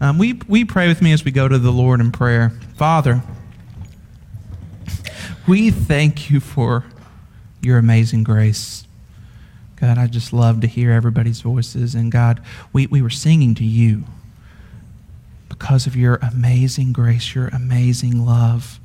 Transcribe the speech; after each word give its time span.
Um, 0.00 0.16
we, 0.16 0.34
we 0.46 0.64
pray 0.64 0.86
with 0.86 1.02
me 1.02 1.10
as 1.10 1.24
we 1.24 1.32
go 1.32 1.48
to 1.48 1.58
the 1.58 1.72
Lord 1.72 1.98
in 1.98 2.12
prayer. 2.12 2.50
Father, 2.76 3.20
we 5.48 5.72
thank 5.72 6.30
you 6.30 6.38
for 6.38 6.84
your 7.60 7.78
amazing 7.78 8.22
grace. 8.22 8.86
God, 9.74 9.98
I 9.98 10.06
just 10.06 10.32
love 10.32 10.60
to 10.60 10.68
hear 10.68 10.92
everybody's 10.92 11.40
voices. 11.40 11.96
And 11.96 12.12
God, 12.12 12.40
we, 12.72 12.86
we 12.86 13.02
were 13.02 13.10
singing 13.10 13.56
to 13.56 13.64
you 13.64 14.04
because 15.48 15.88
of 15.88 15.96
your 15.96 16.20
amazing 16.22 16.92
grace, 16.92 17.34
your 17.34 17.48
amazing 17.48 18.24
love. 18.24 18.78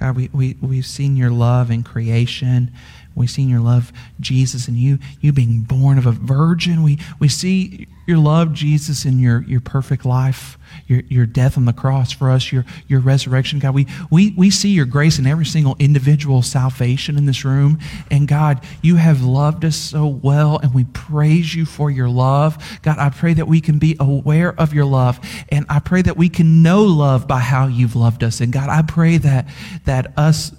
God, 0.00 0.16
we, 0.16 0.30
we, 0.32 0.56
we've 0.62 0.86
seen 0.86 1.14
your 1.14 1.30
love 1.30 1.70
in 1.70 1.82
creation. 1.82 2.72
We've 3.14 3.30
seen 3.30 3.48
your 3.48 3.60
love, 3.60 3.92
Jesus, 4.20 4.66
and 4.66 4.76
you, 4.76 4.98
you 5.20 5.32
being 5.32 5.60
born 5.60 5.98
of 5.98 6.06
a 6.06 6.12
virgin. 6.12 6.82
We, 6.82 6.98
we 7.18 7.28
see 7.28 7.86
your 8.06 8.18
love, 8.18 8.52
Jesus, 8.52 9.04
in 9.04 9.18
your, 9.18 9.42
your 9.44 9.60
perfect 9.60 10.04
life, 10.04 10.58
your, 10.86 11.00
your 11.08 11.24
death 11.24 11.56
on 11.56 11.64
the 11.64 11.72
cross 11.72 12.12
for 12.12 12.30
us, 12.30 12.52
your, 12.52 12.64
your 12.86 13.00
resurrection. 13.00 13.60
God, 13.60 13.74
we, 13.74 13.86
we, 14.10 14.34
we 14.36 14.50
see 14.50 14.70
your 14.70 14.84
grace 14.84 15.18
in 15.18 15.26
every 15.26 15.46
single 15.46 15.76
individual 15.78 16.42
salvation 16.42 17.16
in 17.16 17.24
this 17.24 17.44
room. 17.44 17.78
And 18.10 18.28
God, 18.28 18.62
you 18.82 18.96
have 18.96 19.22
loved 19.22 19.64
us 19.64 19.76
so 19.76 20.06
well, 20.06 20.58
and 20.58 20.74
we 20.74 20.84
praise 20.84 21.54
you 21.54 21.64
for 21.64 21.90
your 21.90 22.08
love. 22.08 22.62
God, 22.82 22.98
I 22.98 23.10
pray 23.10 23.34
that 23.34 23.46
we 23.46 23.60
can 23.60 23.78
be 23.78 23.96
aware 24.00 24.58
of 24.60 24.74
your 24.74 24.84
love, 24.86 25.20
and 25.50 25.64
I 25.68 25.78
pray 25.78 26.02
that 26.02 26.16
we 26.16 26.28
can 26.28 26.62
know 26.62 26.82
love 26.82 27.26
by 27.26 27.38
how 27.38 27.68
you've 27.68 27.96
loved 27.96 28.24
us. 28.24 28.40
And 28.40 28.52
God, 28.52 28.68
I 28.68 28.82
pray 28.82 29.18
that, 29.18 29.48
that 29.84 30.12
us 30.18 30.52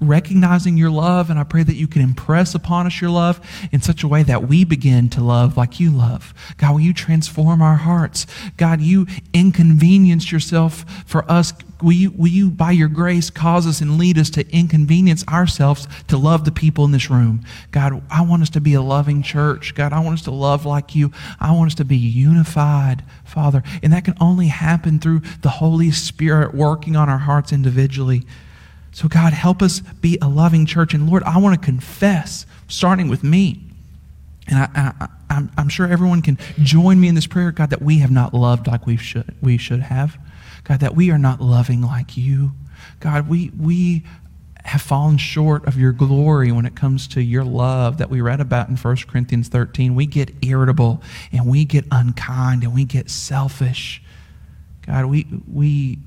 recognizing 0.00 0.76
your 0.76 0.90
love, 0.90 1.30
and 1.30 1.38
I 1.38 1.44
pray 1.44 1.62
that 1.62 1.76
you 1.76 1.88
can 1.88 2.02
impress 2.02 2.54
upon 2.54 2.86
us 2.86 3.00
your 3.00 3.10
love 3.10 3.40
in 3.72 3.80
such 3.80 4.02
a 4.02 4.08
way 4.08 4.22
that 4.22 4.48
we 4.48 4.64
begin 4.64 5.08
to 5.10 5.22
love 5.22 5.56
like 5.56 5.80
you 5.80 5.90
love. 5.90 6.34
God, 6.56 6.72
will 6.72 6.80
you 6.80 6.92
transform 6.92 7.62
our 7.62 7.76
hearts? 7.76 8.26
God, 8.56 8.80
you 8.80 9.06
inconvenience 9.32 10.30
yourself 10.30 10.84
for 11.06 11.30
us. 11.30 11.52
Will 11.80 11.92
you, 11.92 12.10
will 12.10 12.28
you, 12.28 12.50
by 12.50 12.72
your 12.72 12.88
grace, 12.88 13.30
cause 13.30 13.66
us 13.66 13.80
and 13.80 13.98
lead 13.98 14.18
us 14.18 14.30
to 14.30 14.48
inconvenience 14.52 15.24
ourselves 15.28 15.86
to 16.08 16.16
love 16.16 16.44
the 16.44 16.50
people 16.50 16.84
in 16.84 16.90
this 16.90 17.08
room? 17.08 17.44
God, 17.70 18.02
I 18.10 18.22
want 18.22 18.42
us 18.42 18.50
to 18.50 18.60
be 18.60 18.74
a 18.74 18.82
loving 18.82 19.22
church. 19.22 19.74
God, 19.76 19.92
I 19.92 20.00
want 20.00 20.18
us 20.18 20.24
to 20.24 20.32
love 20.32 20.66
like 20.66 20.96
you. 20.96 21.12
I 21.38 21.52
want 21.52 21.70
us 21.70 21.76
to 21.76 21.84
be 21.84 21.96
unified, 21.96 23.04
Father. 23.24 23.62
And 23.82 23.92
that 23.92 24.04
can 24.04 24.16
only 24.20 24.48
happen 24.48 24.98
through 24.98 25.20
the 25.42 25.50
Holy 25.50 25.92
Spirit 25.92 26.52
working 26.52 26.96
on 26.96 27.08
our 27.08 27.18
hearts 27.18 27.52
individually. 27.52 28.24
So, 28.98 29.06
God, 29.06 29.32
help 29.32 29.62
us 29.62 29.78
be 29.78 30.18
a 30.20 30.28
loving 30.28 30.66
church. 30.66 30.92
And 30.92 31.08
Lord, 31.08 31.22
I 31.22 31.38
want 31.38 31.54
to 31.54 31.64
confess, 31.64 32.44
starting 32.66 33.06
with 33.06 33.22
me. 33.22 33.62
And 34.48 34.58
I, 34.58 35.08
am 35.30 35.52
I'm 35.56 35.68
sure 35.68 35.86
everyone 35.86 36.20
can 36.20 36.36
join 36.64 36.98
me 36.98 37.06
in 37.06 37.14
this 37.14 37.28
prayer, 37.28 37.52
God, 37.52 37.70
that 37.70 37.80
we 37.80 37.98
have 37.98 38.10
not 38.10 38.34
loved 38.34 38.66
like 38.66 38.88
we 38.88 38.96
should, 38.96 39.36
we 39.40 39.56
should 39.56 39.82
have. 39.82 40.18
God, 40.64 40.80
that 40.80 40.96
we 40.96 41.12
are 41.12 41.18
not 41.18 41.40
loving 41.40 41.80
like 41.80 42.16
you. 42.16 42.50
God, 42.98 43.28
we, 43.28 43.52
we 43.56 44.02
have 44.64 44.82
fallen 44.82 45.16
short 45.16 45.68
of 45.68 45.78
your 45.78 45.92
glory 45.92 46.50
when 46.50 46.66
it 46.66 46.74
comes 46.74 47.06
to 47.06 47.22
your 47.22 47.44
love 47.44 47.98
that 47.98 48.10
we 48.10 48.20
read 48.20 48.40
about 48.40 48.68
in 48.68 48.74
1 48.74 48.96
Corinthians 49.06 49.46
13. 49.46 49.94
We 49.94 50.06
get 50.06 50.34
irritable 50.42 51.04
and 51.30 51.46
we 51.46 51.64
get 51.64 51.84
unkind 51.92 52.64
and 52.64 52.74
we 52.74 52.84
get 52.84 53.10
selfish. 53.10 54.02
God, 54.84 55.04
we, 55.04 55.24
we 55.46 56.00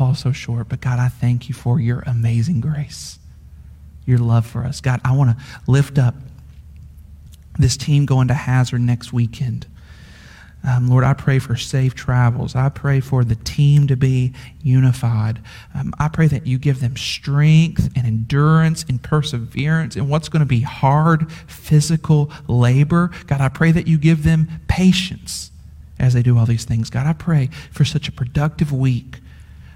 fall 0.00 0.14
so 0.14 0.32
short. 0.32 0.66
But 0.70 0.80
God, 0.80 0.98
I 0.98 1.08
thank 1.08 1.50
you 1.50 1.54
for 1.54 1.78
your 1.78 2.02
amazing 2.06 2.62
grace, 2.62 3.18
your 4.06 4.16
love 4.16 4.46
for 4.46 4.64
us. 4.64 4.80
God, 4.80 4.98
I 5.04 5.14
want 5.14 5.36
to 5.36 5.44
lift 5.66 5.98
up 5.98 6.14
this 7.58 7.76
team 7.76 8.06
going 8.06 8.28
to 8.28 8.34
Hazard 8.34 8.80
next 8.80 9.12
weekend. 9.12 9.66
Um, 10.66 10.88
Lord, 10.88 11.04
I 11.04 11.12
pray 11.12 11.38
for 11.38 11.54
safe 11.54 11.94
travels. 11.94 12.56
I 12.56 12.70
pray 12.70 13.00
for 13.00 13.24
the 13.24 13.34
team 13.34 13.88
to 13.88 13.96
be 13.96 14.32
unified. 14.62 15.42
Um, 15.74 15.92
I 15.98 16.08
pray 16.08 16.28
that 16.28 16.46
you 16.46 16.56
give 16.56 16.80
them 16.80 16.96
strength 16.96 17.90
and 17.94 18.06
endurance 18.06 18.86
and 18.88 19.02
perseverance 19.02 19.96
in 19.96 20.08
what's 20.08 20.30
going 20.30 20.40
to 20.40 20.46
be 20.46 20.62
hard 20.62 21.30
physical 21.30 22.32
labor. 22.48 23.10
God, 23.26 23.42
I 23.42 23.50
pray 23.50 23.70
that 23.72 23.86
you 23.86 23.98
give 23.98 24.24
them 24.24 24.48
patience 24.66 25.50
as 25.98 26.14
they 26.14 26.22
do 26.22 26.38
all 26.38 26.46
these 26.46 26.64
things. 26.64 26.88
God, 26.88 27.06
I 27.06 27.12
pray 27.12 27.50
for 27.70 27.84
such 27.84 28.08
a 28.08 28.12
productive 28.12 28.72
week 28.72 29.18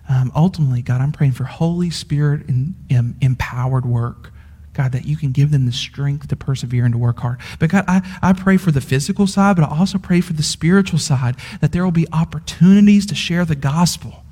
um, 0.09 0.33
ultimately, 0.35 0.83
God, 0.83 1.01
I'm 1.01 1.13
praying 1.13 1.33
for 1.33 1.45
Holy 1.45 1.91
Spirit 1.91 2.49
in, 2.49 2.75
in, 2.89 3.17
empowered 3.21 3.87
work. 3.87 4.33
God, 4.75 4.91
that 4.91 5.05
you 5.05 5.17
can 5.17 5.31
give 5.31 5.53
them 5.53 5.67
the 5.67 5.73
strength 5.73 6.27
to 6.29 6.37
persevere 6.37 6.85
and 6.85 6.93
to 6.95 6.99
work 6.99 7.21
hard. 7.21 7.39
But 7.61 7.71
God, 7.71 7.85
I, 7.87 8.03
I 8.21 8.33
pray 8.33 8.57
for 8.57 8.73
the 8.73 8.81
physical 8.81 9.29
side, 9.29 9.55
but 9.55 9.63
I 9.63 9.79
also 9.79 9.99
pray 9.99 10.21
for 10.21 10.33
the 10.33 10.43
spiritual 10.43 10.99
side, 10.99 11.37
that 11.61 11.71
there 11.71 11.85
will 11.85 11.93
be 11.93 12.09
opportunities 12.13 13.07
to 13.07 13.15
share 13.15 13.45
the 13.45 13.55
gospel. 13.55 14.24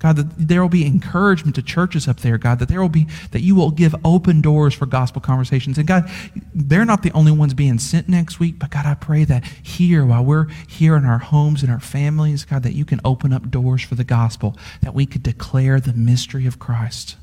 God, 0.00 0.16
that 0.16 0.48
there 0.48 0.62
will 0.62 0.70
be 0.70 0.86
encouragement 0.86 1.54
to 1.56 1.62
churches 1.62 2.08
up 2.08 2.20
there, 2.20 2.38
God, 2.38 2.58
that 2.58 2.68
there 2.68 2.80
will 2.80 2.88
be, 2.88 3.06
that 3.32 3.42
you 3.42 3.54
will 3.54 3.70
give 3.70 3.94
open 4.02 4.40
doors 4.40 4.72
for 4.72 4.86
gospel 4.86 5.20
conversations. 5.20 5.76
And 5.76 5.86
God, 5.86 6.10
they're 6.54 6.86
not 6.86 7.02
the 7.02 7.12
only 7.12 7.32
ones 7.32 7.52
being 7.52 7.78
sent 7.78 8.08
next 8.08 8.40
week, 8.40 8.58
but 8.58 8.70
God, 8.70 8.86
I 8.86 8.94
pray 8.94 9.24
that 9.24 9.44
here, 9.44 10.06
while 10.06 10.24
we're 10.24 10.46
here 10.66 10.96
in 10.96 11.04
our 11.04 11.18
homes 11.18 11.62
and 11.62 11.70
our 11.70 11.80
families, 11.80 12.46
God, 12.46 12.62
that 12.62 12.72
you 12.72 12.86
can 12.86 13.00
open 13.04 13.34
up 13.34 13.50
doors 13.50 13.82
for 13.82 13.94
the 13.94 14.04
gospel, 14.04 14.56
that 14.80 14.94
we 14.94 15.04
could 15.04 15.22
declare 15.22 15.78
the 15.78 15.92
mystery 15.92 16.46
of 16.46 16.58
Christ. 16.58 17.16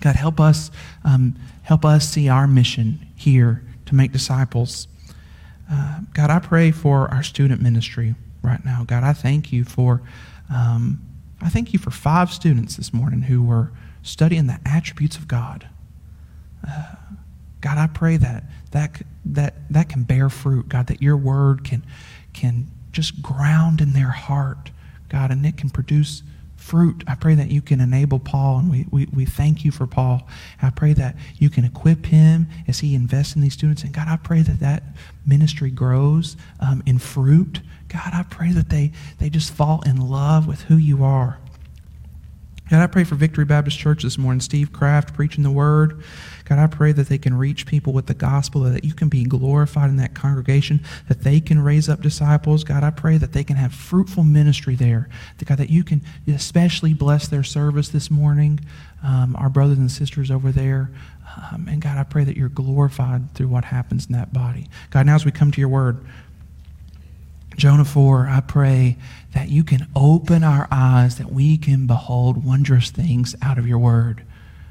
God, 0.00 0.16
help 0.16 0.40
us, 0.40 0.72
um, 1.04 1.36
help 1.62 1.84
us 1.84 2.08
see 2.08 2.28
our 2.28 2.48
mission 2.48 3.06
here 3.14 3.62
to 3.86 3.94
make 3.94 4.10
disciples. 4.10 4.88
Uh, 5.70 6.00
God, 6.12 6.30
I 6.30 6.40
pray 6.40 6.72
for 6.72 7.08
our 7.12 7.22
student 7.22 7.62
ministry 7.62 8.16
right 8.42 8.64
now. 8.64 8.84
God, 8.84 9.04
I 9.04 9.12
thank 9.12 9.52
you 9.52 9.64
for 9.64 10.02
um, 10.50 11.02
I 11.40 11.48
thank 11.48 11.72
you 11.72 11.78
for 11.78 11.90
five 11.90 12.32
students 12.32 12.76
this 12.76 12.92
morning 12.92 13.22
who 13.22 13.42
were 13.42 13.70
studying 14.02 14.46
the 14.46 14.58
attributes 14.64 15.16
of 15.16 15.28
God. 15.28 15.68
Uh, 16.66 16.94
God, 17.60 17.78
I 17.78 17.86
pray 17.86 18.16
that 18.16 18.44
that 18.70 19.02
that 19.24 19.54
that 19.70 19.88
can 19.88 20.04
bear 20.04 20.28
fruit. 20.28 20.68
God, 20.68 20.86
that 20.88 21.02
your 21.02 21.16
word 21.16 21.64
can 21.64 21.84
can 22.32 22.70
just 22.92 23.22
ground 23.22 23.80
in 23.80 23.92
their 23.92 24.10
heart, 24.10 24.70
God, 25.08 25.30
and 25.30 25.44
it 25.44 25.56
can 25.56 25.70
produce 25.70 26.22
fruit. 26.68 27.02
I 27.06 27.14
pray 27.14 27.34
that 27.34 27.50
you 27.50 27.62
can 27.62 27.80
enable 27.80 28.18
Paul, 28.18 28.58
and 28.58 28.70
we, 28.70 28.86
we, 28.90 29.06
we 29.06 29.24
thank 29.24 29.64
you 29.64 29.72
for 29.72 29.86
Paul. 29.86 30.28
I 30.60 30.68
pray 30.68 30.92
that 30.92 31.16
you 31.38 31.48
can 31.48 31.64
equip 31.64 32.06
him 32.06 32.46
as 32.68 32.80
he 32.80 32.94
invests 32.94 33.34
in 33.34 33.40
these 33.40 33.54
students. 33.54 33.82
And 33.84 33.92
God, 33.92 34.06
I 34.06 34.16
pray 34.16 34.42
that 34.42 34.60
that 34.60 34.82
ministry 35.24 35.70
grows 35.70 36.36
um, 36.60 36.82
in 36.84 36.98
fruit. 36.98 37.60
God, 37.88 38.10
I 38.12 38.22
pray 38.28 38.52
that 38.52 38.68
they, 38.68 38.92
they 39.18 39.30
just 39.30 39.50
fall 39.50 39.82
in 39.86 39.96
love 39.96 40.46
with 40.46 40.62
who 40.62 40.76
you 40.76 41.02
are. 41.02 41.38
God, 42.70 42.82
I 42.82 42.86
pray 42.86 43.04
for 43.04 43.14
Victory 43.14 43.46
Baptist 43.46 43.78
Church 43.78 44.02
this 44.02 44.18
morning. 44.18 44.40
Steve 44.40 44.72
Kraft 44.72 45.14
preaching 45.14 45.42
the 45.42 45.50
word. 45.50 46.02
God, 46.44 46.58
I 46.58 46.66
pray 46.66 46.92
that 46.92 47.08
they 47.08 47.16
can 47.16 47.32
reach 47.34 47.64
people 47.64 47.94
with 47.94 48.06
the 48.06 48.14
gospel, 48.14 48.60
that 48.62 48.84
you 48.84 48.92
can 48.92 49.08
be 49.08 49.24
glorified 49.24 49.88
in 49.88 49.96
that 49.96 50.14
congregation, 50.14 50.80
that 51.08 51.22
they 51.22 51.40
can 51.40 51.60
raise 51.60 51.88
up 51.88 52.02
disciples. 52.02 52.64
God, 52.64 52.84
I 52.84 52.90
pray 52.90 53.16
that 53.16 53.32
they 53.32 53.42
can 53.42 53.56
have 53.56 53.72
fruitful 53.72 54.22
ministry 54.22 54.74
there. 54.74 55.08
God, 55.42 55.58
that 55.58 55.70
you 55.70 55.82
can 55.82 56.02
especially 56.26 56.92
bless 56.92 57.26
their 57.26 57.44
service 57.44 57.88
this 57.88 58.10
morning, 58.10 58.60
um, 59.02 59.34
our 59.36 59.48
brothers 59.48 59.78
and 59.78 59.90
sisters 59.90 60.30
over 60.30 60.52
there. 60.52 60.90
Um, 61.52 61.68
and 61.68 61.80
God, 61.80 61.96
I 61.96 62.04
pray 62.04 62.24
that 62.24 62.36
you're 62.36 62.48
glorified 62.50 63.34
through 63.34 63.48
what 63.48 63.64
happens 63.64 64.06
in 64.06 64.12
that 64.12 64.32
body. 64.32 64.68
God, 64.90 65.06
now 65.06 65.14
as 65.14 65.24
we 65.24 65.30
come 65.30 65.50
to 65.52 65.60
your 65.60 65.68
word, 65.68 66.04
Jonah 67.58 67.84
4, 67.84 68.28
I 68.28 68.38
pray 68.38 68.96
that 69.34 69.48
you 69.48 69.64
can 69.64 69.88
open 69.96 70.44
our 70.44 70.68
eyes 70.70 71.18
that 71.18 71.32
we 71.32 71.58
can 71.58 71.88
behold 71.88 72.44
wondrous 72.44 72.90
things 72.90 73.34
out 73.42 73.58
of 73.58 73.66
your 73.66 73.80
word. 73.80 74.22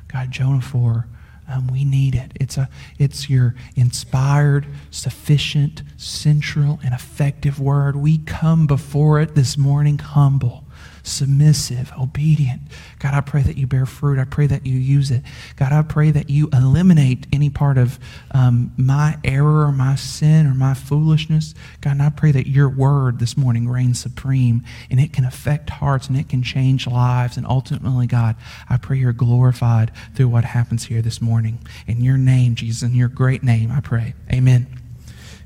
God, 0.08 0.32
Jonah 0.32 0.62
4, 0.62 1.06
um, 1.50 1.68
we 1.68 1.84
need 1.84 2.16
it. 2.16 2.32
It's, 2.36 2.58
a, 2.58 2.70
it's 2.98 3.30
your 3.30 3.56
inspired, 3.76 4.68
sufficient, 4.90 5.84
central, 5.98 6.80
and 6.82 6.94
effective 6.94 7.60
word. 7.60 7.98
We 7.98 8.20
come 8.20 8.68
before 8.68 9.20
it 9.20 9.36
this 9.36 9.58
morning 9.58 9.98
humble 9.98 10.64
submissive, 11.08 11.92
obedient. 12.00 12.62
God, 13.00 13.14
I 13.14 13.22
pray 13.22 13.42
that 13.44 13.58
you 13.58 13.68
bear 13.68 13.86
fruit. 13.86 14.20
I 14.20 14.26
pray 14.26 14.48
that 14.48 14.66
you 14.66 14.78
use 14.78 15.12
it. 15.12 15.24
God, 15.56 15.72
I 15.72 15.82
pray 15.82 16.12
that 16.12 16.30
you 16.30 16.50
eliminate 16.52 17.28
any 17.32 17.50
part 17.50 17.78
of 17.78 18.00
um, 18.32 18.72
my 18.78 19.18
error 19.24 19.66
or 19.66 19.72
my 19.72 19.96
sin 19.96 20.48
or 20.48 20.54
my 20.54 20.74
foolishness. 20.74 21.54
God, 21.82 21.92
and 21.92 22.04
I 22.04 22.10
pray 22.10 22.32
that 22.32 22.48
your 22.48 22.70
word 22.70 23.20
this 23.20 23.38
morning 23.38 23.68
reigns 23.68 24.00
supreme 24.00 24.64
and 24.90 25.00
it 25.00 25.14
can 25.14 25.26
affect 25.26 25.70
hearts 25.70 26.08
and 26.08 26.18
it 26.18 26.30
can 26.30 26.44
change 26.44 26.88
lives. 26.88 27.38
And 27.38 27.46
ultimately, 27.48 28.08
God, 28.08 28.36
I 28.70 28.78
pray 28.78 28.98
you're 28.98 29.14
glorified 29.14 29.92
through 30.16 30.30
what 30.30 30.46
happens 30.46 30.86
here 30.86 31.02
this 31.02 31.22
morning. 31.22 31.60
In 31.88 32.02
your 32.02 32.18
name, 32.18 32.56
Jesus, 32.56 32.88
in 32.88 32.96
your 32.96 33.10
great 33.10 33.44
name, 33.44 33.72
I 33.72 33.80
pray. 33.80 34.14
Amen. 34.32 34.68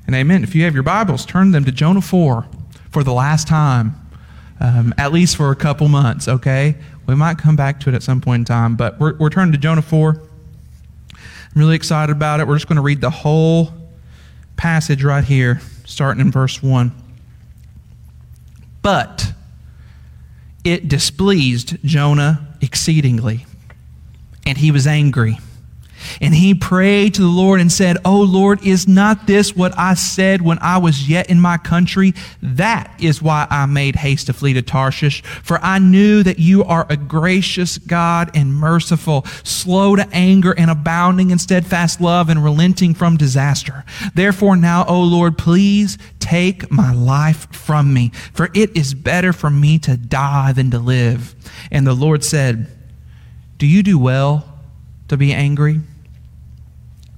And 0.06 0.16
amen. 0.16 0.42
If 0.42 0.54
you 0.54 0.64
have 0.64 0.74
your 0.74 0.82
Bibles, 0.82 1.24
turn 1.24 1.52
them 1.52 1.64
to 1.64 1.72
Jonah 1.72 2.00
4 2.00 2.46
for 2.90 3.04
the 3.04 3.12
last 3.12 3.46
time 3.46 4.01
um, 4.62 4.94
at 4.96 5.12
least 5.12 5.36
for 5.36 5.50
a 5.50 5.56
couple 5.56 5.88
months, 5.88 6.28
okay? 6.28 6.76
We 7.06 7.16
might 7.16 7.36
come 7.36 7.56
back 7.56 7.80
to 7.80 7.88
it 7.88 7.96
at 7.96 8.02
some 8.02 8.20
point 8.20 8.42
in 8.42 8.44
time, 8.44 8.76
but 8.76 8.98
we're, 9.00 9.16
we're 9.16 9.28
turning 9.28 9.50
to 9.52 9.58
Jonah 9.58 9.82
4. 9.82 10.10
I'm 10.12 11.20
really 11.56 11.74
excited 11.74 12.12
about 12.14 12.38
it. 12.38 12.46
We're 12.46 12.54
just 12.54 12.68
going 12.68 12.76
to 12.76 12.82
read 12.82 13.00
the 13.00 13.10
whole 13.10 13.74
passage 14.56 15.02
right 15.02 15.24
here, 15.24 15.60
starting 15.84 16.20
in 16.20 16.30
verse 16.30 16.62
1. 16.62 16.92
But 18.82 19.32
it 20.62 20.86
displeased 20.86 21.78
Jonah 21.84 22.46
exceedingly, 22.60 23.46
and 24.46 24.58
he 24.58 24.70
was 24.70 24.86
angry. 24.86 25.38
And 26.20 26.34
he 26.34 26.54
prayed 26.54 27.14
to 27.14 27.22
the 27.22 27.28
Lord 27.28 27.60
and 27.60 27.70
said, 27.70 27.96
Oh 28.04 28.20
Lord, 28.20 28.64
is 28.66 28.88
not 28.88 29.26
this 29.26 29.54
what 29.54 29.76
I 29.78 29.94
said 29.94 30.42
when 30.42 30.58
I 30.60 30.78
was 30.78 31.08
yet 31.08 31.30
in 31.30 31.40
my 31.40 31.58
country? 31.58 32.14
That 32.42 32.92
is 33.00 33.22
why 33.22 33.46
I 33.50 33.66
made 33.66 33.96
haste 33.96 34.26
to 34.26 34.32
flee 34.32 34.52
to 34.54 34.62
Tarshish, 34.62 35.22
for 35.22 35.58
I 35.62 35.78
knew 35.78 36.22
that 36.22 36.38
you 36.38 36.64
are 36.64 36.86
a 36.88 36.96
gracious 36.96 37.78
God 37.78 38.30
and 38.34 38.54
merciful, 38.54 39.24
slow 39.44 39.96
to 39.96 40.08
anger 40.12 40.52
and 40.56 40.70
abounding 40.70 41.30
in 41.30 41.38
steadfast 41.38 42.00
love 42.00 42.28
and 42.28 42.42
relenting 42.42 42.94
from 42.94 43.16
disaster. 43.16 43.84
Therefore 44.14 44.56
now, 44.56 44.84
O 44.86 45.02
Lord, 45.02 45.38
please 45.38 45.98
take 46.18 46.70
my 46.70 46.92
life 46.92 47.52
from 47.52 47.92
me, 47.92 48.10
for 48.32 48.48
it 48.54 48.76
is 48.76 48.94
better 48.94 49.32
for 49.32 49.50
me 49.50 49.78
to 49.80 49.96
die 49.96 50.52
than 50.52 50.70
to 50.70 50.78
live. 50.78 51.34
And 51.70 51.86
the 51.86 51.94
Lord 51.94 52.24
said, 52.24 52.68
Do 53.58 53.66
you 53.66 53.82
do 53.82 53.98
well 53.98 54.60
to 55.08 55.16
be 55.16 55.32
angry? 55.32 55.80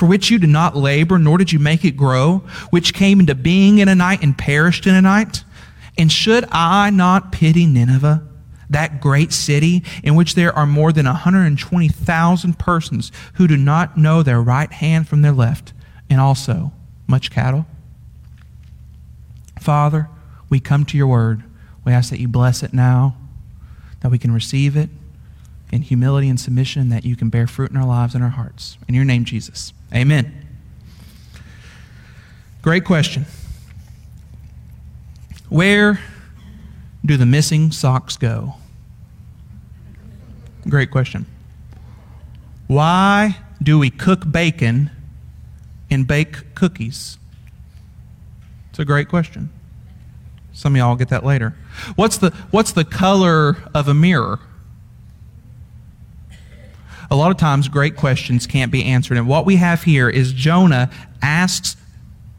for 0.00 0.06
which 0.06 0.30
you 0.30 0.38
did 0.38 0.48
not 0.48 0.74
labor, 0.74 1.18
nor 1.18 1.36
did 1.36 1.52
you 1.52 1.58
make 1.58 1.84
it 1.84 1.90
grow, 1.90 2.38
which 2.70 2.94
came 2.94 3.20
into 3.20 3.34
being 3.34 3.80
in 3.80 3.86
a 3.86 3.94
night 3.94 4.22
and 4.22 4.36
perished 4.36 4.86
in 4.86 4.94
a 4.94 5.02
night? 5.02 5.44
And 5.98 6.10
should 6.10 6.46
I 6.50 6.88
not 6.88 7.32
pity 7.32 7.66
Nineveh, 7.66 8.26
that 8.70 9.02
great 9.02 9.30
city 9.30 9.84
in 10.02 10.14
which 10.14 10.36
there 10.36 10.56
are 10.56 10.64
more 10.64 10.90
than 10.90 11.04
120,000 11.04 12.58
persons 12.58 13.12
who 13.34 13.46
do 13.46 13.58
not 13.58 13.98
know 13.98 14.22
their 14.22 14.40
right 14.40 14.72
hand 14.72 15.06
from 15.06 15.20
their 15.20 15.32
left, 15.32 15.74
and 16.08 16.18
also 16.18 16.72
much 17.06 17.30
cattle? 17.30 17.66
Father, 19.60 20.08
we 20.48 20.60
come 20.60 20.86
to 20.86 20.96
your 20.96 21.08
word. 21.08 21.44
We 21.84 21.92
ask 21.92 22.08
that 22.08 22.20
you 22.20 22.28
bless 22.28 22.62
it 22.62 22.72
now, 22.72 23.18
that 24.00 24.10
we 24.10 24.18
can 24.18 24.32
receive 24.32 24.78
it 24.78 24.88
in 25.70 25.82
humility 25.82 26.30
and 26.30 26.40
submission, 26.40 26.88
that 26.88 27.04
you 27.04 27.16
can 27.16 27.28
bear 27.28 27.46
fruit 27.46 27.70
in 27.70 27.76
our 27.76 27.86
lives 27.86 28.14
and 28.14 28.24
our 28.24 28.30
hearts. 28.30 28.78
In 28.88 28.94
your 28.94 29.04
name, 29.04 29.26
Jesus. 29.26 29.74
Amen. 29.94 30.46
Great 32.62 32.84
question. 32.84 33.26
Where 35.48 35.98
do 37.04 37.16
the 37.16 37.26
missing 37.26 37.72
socks 37.72 38.16
go? 38.16 38.54
Great 40.68 40.90
question. 40.90 41.26
Why 42.66 43.38
do 43.62 43.78
we 43.78 43.90
cook 43.90 44.30
bacon 44.30 44.90
and 45.90 46.06
bake 46.06 46.54
cookies? 46.54 47.18
It's 48.70 48.78
a 48.78 48.84
great 48.84 49.08
question. 49.08 49.50
Some 50.52 50.74
of 50.74 50.78
y'all 50.78 50.96
get 50.96 51.08
that 51.08 51.24
later. 51.24 51.56
What's 51.96 52.18
the, 52.18 52.30
what's 52.50 52.72
the 52.72 52.84
color 52.84 53.56
of 53.74 53.88
a 53.88 53.94
mirror? 53.94 54.38
A 57.10 57.16
lot 57.16 57.30
of 57.30 57.36
times 57.36 57.68
great 57.68 57.96
questions 57.96 58.46
can't 58.46 58.70
be 58.70 58.84
answered. 58.84 59.16
And 59.18 59.26
what 59.26 59.44
we 59.44 59.56
have 59.56 59.82
here 59.82 60.08
is 60.08 60.32
Jonah 60.32 60.90
asks, 61.22 61.76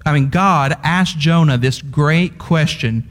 I 0.06 0.14
mean, 0.14 0.30
God 0.30 0.78
asked 0.84 1.18
Jonah 1.18 1.58
this 1.58 1.82
great 1.82 2.38
question 2.38 3.10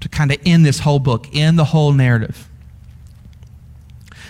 to 0.00 0.08
kind 0.08 0.32
of 0.32 0.38
end 0.44 0.66
this 0.66 0.80
whole 0.80 0.98
book, 0.98 1.28
end 1.32 1.58
the 1.58 1.64
whole 1.64 1.92
narrative. 1.92 2.48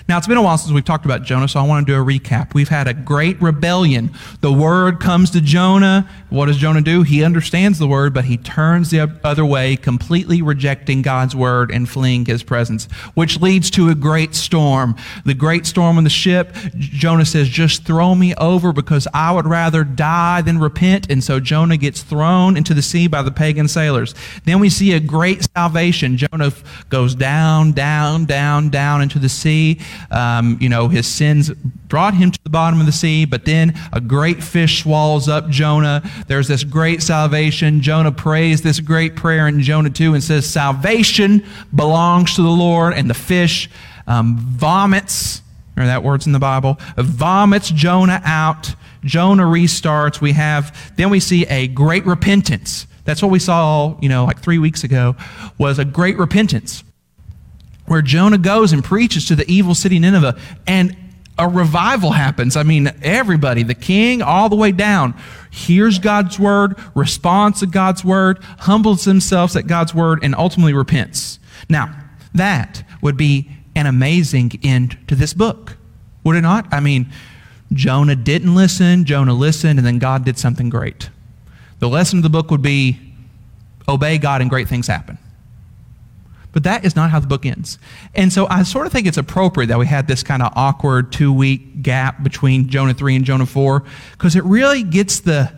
Now, 0.09 0.19
it's 0.19 0.27
been 0.27 0.37
a 0.37 0.43
while 0.43 0.59
since 0.59 0.73
we've 0.73 0.85
talked 0.85 1.05
about 1.05 1.23
Jonah, 1.23 1.49
so 1.49 1.61
I 1.61 1.63
want 1.63 1.87
to 1.87 1.93
do 1.93 2.01
a 2.01 2.05
recap. 2.05 2.55
We've 2.55 2.69
had 2.69 2.89
a 2.89 2.95
great 2.95 3.41
rebellion. 3.41 4.11
The 4.41 4.53
word 4.53 5.01
comes 5.01 5.31
to 5.31 5.41
Jonah. 5.41 6.09
What 6.31 6.47
does 6.47 6.57
Jonah 6.57 6.83
do? 6.83 7.03
He 7.03 7.25
understands 7.25 7.79
the 7.79 7.87
word, 7.87 8.13
but 8.13 8.25
he 8.25 8.37
turns 8.37 8.91
the 8.91 9.01
other 9.25 9.45
way, 9.45 9.77
completely 9.77 10.43
rejecting 10.43 11.03
God's 11.03 11.35
word 11.35 11.71
and 11.71 11.89
fleeing 11.89 12.25
his 12.25 12.43
presence, 12.43 12.87
which 13.15 13.41
leads 13.41 13.71
to 13.73 13.89
a 13.89 13.95
great 13.95 14.35
storm. 14.35 14.97
The 15.25 15.35
great 15.35 15.67
storm 15.67 15.97
on 15.97 16.05
the 16.05 16.11
ship, 16.11 16.55
Jonah 16.77 17.25
says, 17.25 17.49
Just 17.49 17.85
throw 17.85 18.15
me 18.15 18.35
over 18.35 18.73
because 18.73 19.09
I 19.15 19.33
would 19.33 19.47
rather 19.47 19.85
die 19.85 20.43
than 20.43 20.59
repent. 20.59 21.11
And 21.11 21.23
so 21.23 21.41
Jonah 21.41 21.77
gets 21.77 22.03
thrown 22.03 22.57
into 22.57 22.75
the 22.75 22.83
sea 22.83 23.07
by 23.07 23.23
the 23.23 23.31
pagan 23.31 23.69
sailors. 23.69 24.15
Then 24.45 24.61
we 24.61 24.71
see 24.71 24.93
a 24.93 25.01
great 25.01 25.49
salvation. 25.57 26.17
Jonah 26.17 26.53
goes 26.89 27.15
down, 27.15 27.73
down, 27.73 28.25
down, 28.25 28.71
down 28.71 29.03
into 29.03 29.19
the 29.19 29.29
sea. 29.29 29.79
Um, 30.11 30.59
you 30.61 30.69
know, 30.69 30.89
his 30.89 31.07
sins 31.07 31.51
brought 31.51 32.15
him 32.15 32.31
to 32.31 32.43
the 32.43 32.51
bottom 32.51 32.81
of 32.81 32.87
the 32.87 32.93
sea, 32.93 33.25
but 33.25 33.45
then 33.45 33.75
a 33.93 34.01
great 34.01 34.43
fish 34.43 34.83
swallows 34.83 35.29
up 35.29 35.49
Jonah. 35.49 36.03
There's 36.27 36.49
this 36.49 36.65
great 36.65 37.03
salvation. 37.03 37.81
Jonah 37.81 38.13
prays 38.13 38.63
this 38.63 38.81
great 38.81 39.17
prayer 39.17 39.49
in 39.49 39.61
Jonah 39.63 39.91
2 39.91 40.15
and 40.15 40.23
says, 40.23 40.47
Salvation 40.47 41.45
belongs 41.75 42.35
to 42.37 42.43
the 42.43 42.49
Lord. 42.49 42.95
And 42.95 43.09
the 43.09 43.15
fish 43.15 43.71
um, 44.07 44.37
vomits, 44.39 45.43
or 45.77 45.85
that 45.85 46.03
word's 46.03 46.27
in 46.27 46.33
the 46.33 46.39
Bible, 46.39 46.79
vomits 46.97 47.71
Jonah 47.71 48.21
out. 48.25 48.75
Jonah 49.05 49.45
restarts. 49.45 50.21
We 50.21 50.33
have, 50.33 50.97
then 50.97 51.11
we 51.11 51.21
see 51.21 51.45
a 51.47 51.69
great 51.69 52.07
repentance. 52.07 52.87
That's 53.05 53.23
what 53.23 53.31
we 53.31 53.39
saw, 53.39 53.99
you 54.01 54.09
know, 54.09 54.25
like 54.25 54.41
three 54.41 54.59
weeks 54.59 54.83
ago, 54.83 55.15
was 55.59 55.79
a 55.79 55.85
great 55.85 56.17
repentance 56.17 56.83
where 57.87 58.03
Jonah 58.03 58.39
goes 58.39 58.73
and 58.73 58.83
preaches 58.83 59.27
to 59.27 59.37
the 59.37 59.51
evil 59.51 59.75
city 59.75 59.99
Nineveh, 59.99 60.39
and 60.67 60.97
a 61.37 61.49
revival 61.49 62.13
happens. 62.13 62.57
I 62.57 62.63
mean, 62.63 62.91
everybody, 63.03 63.63
the 63.63 63.75
king 63.75 64.23
all 64.23 64.49
the 64.49 64.57
way 64.57 64.73
down, 64.73 65.15
hears 65.51 65.99
God's 65.99 66.39
word, 66.39 66.79
responds 66.95 67.61
to 67.61 67.67
God's 67.67 68.05
word, 68.05 68.39
humbles 68.61 69.05
themselves 69.05 69.57
at 69.57 69.67
God's 69.67 69.95
word, 69.95 70.21
and 70.23 70.35
ultimately 70.35 70.73
repents. 70.73 71.39
Now, 71.69 71.95
that 72.35 72.85
would 73.03 73.17
be 73.17 73.51
an 73.75 73.87
amazing 73.87 74.53
end 74.63 74.97
to 75.09 75.15
this 75.15 75.35
book, 75.35 75.77
would 76.23 76.37
it 76.37 76.43
not? 76.43 76.73
I 76.73 76.81
mean, 76.81 77.11
Jonah 77.73 78.17
didn't 78.17 78.55
listen, 78.55 79.05
Jonah 79.05 79.35
listened, 79.35 79.79
and 79.79 79.87
then 79.87 79.99
God 79.99 80.25
did 80.25 80.39
something 80.39 80.69
great. 80.69 81.11
The 81.81 81.89
lesson 81.89 82.21
of 82.21 82.23
the 82.23 82.31
book 82.31 82.51
would 82.51 82.63
be 82.63 82.99
obey 83.89 84.19
God 84.19 84.41
and 84.41 84.49
great 84.49 84.69
things 84.69 84.87
happen. 84.87 85.19
But 86.55 86.63
that 86.63 86.85
is 86.85 86.95
not 86.95 87.11
how 87.11 87.19
the 87.19 87.27
book 87.27 87.45
ends. 87.45 87.79
And 88.15 88.33
so 88.33 88.47
I 88.47 88.63
sort 88.63 88.87
of 88.87 88.93
think 88.93 89.09
it's 89.09 89.19
appropriate 89.19 89.67
that 89.67 89.79
we 89.79 89.87
had 89.87 90.07
this 90.07 90.23
kind 90.23 90.41
of 90.41 90.53
awkward 90.55 91.13
two 91.13 91.33
week 91.33 91.83
gap 91.83 92.23
between 92.23 92.69
Jonah 92.69 92.95
3 92.95 93.17
and 93.17 93.25
Jonah 93.25 93.45
4 93.45 93.83
because 94.13 94.37
it 94.37 94.45
really 94.45 94.85
gets 94.85 95.21
the 95.21 95.53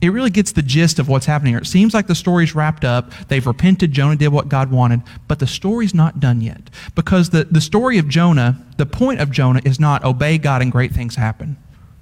it 0.00 0.08
really 0.08 0.30
gets 0.30 0.52
the 0.52 0.62
gist 0.62 0.98
of 0.98 1.08
what's 1.08 1.26
happening 1.26 1.52
here. 1.52 1.60
It 1.60 1.66
seems 1.66 1.94
like 1.94 2.06
the 2.06 2.14
story's 2.14 2.54
wrapped 2.54 2.84
up. 2.84 3.10
They've 3.28 3.46
repented. 3.46 3.92
Jonah 3.92 4.16
did 4.16 4.28
what 4.28 4.48
God 4.48 4.70
wanted, 4.70 5.02
but 5.28 5.38
the 5.38 5.46
story's 5.46 5.94
not 5.94 6.20
done 6.20 6.42
yet. 6.42 6.68
Because 6.94 7.30
the, 7.30 7.44
the 7.44 7.60
story 7.60 7.96
of 7.96 8.08
Jonah, 8.08 8.62
the 8.76 8.84
point 8.84 9.20
of 9.20 9.30
Jonah 9.30 9.62
is 9.64 9.80
not 9.80 10.04
obey 10.04 10.36
God 10.36 10.60
and 10.60 10.70
great 10.70 10.92
things 10.92 11.14
happen. 11.14 11.56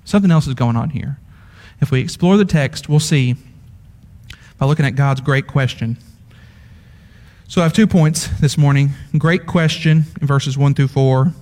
Something 0.05 0.33
else 0.33 0.49
is 0.49 0.55
going 0.55 0.75
on 0.75 0.91
here. 0.91 1.19
If 1.81 1.93
we 1.93 2.01
explore 2.01 2.37
the 2.37 2.45
text, 2.45 2.89
we'll 2.89 2.99
see 2.99 3.37
by 4.59 4.67
looking 4.67 4.87
at 4.87 4.97
God's 4.97 5.21
great 5.21 5.47
question 5.47 5.97
so 7.53 7.61
I 7.61 7.65
have 7.65 7.75
two 7.75 7.87
points 7.87 8.29
this 8.41 8.57
morning. 8.57 8.93
Great 9.19 9.45
question 9.45 10.07
in 10.19 10.27
verses 10.27 10.57
1 10.57 10.73
through 10.73 10.89
4. 10.89 11.35